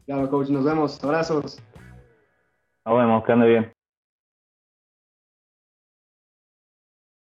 Claro, 0.05 0.29
coach, 0.29 0.49
nos 0.49 0.63
vemos. 0.63 1.03
Abrazos. 1.03 1.61
Nos 2.85 2.97
vemos, 2.97 3.23
que 3.23 3.31
ande 3.31 3.47
bien. 3.47 3.80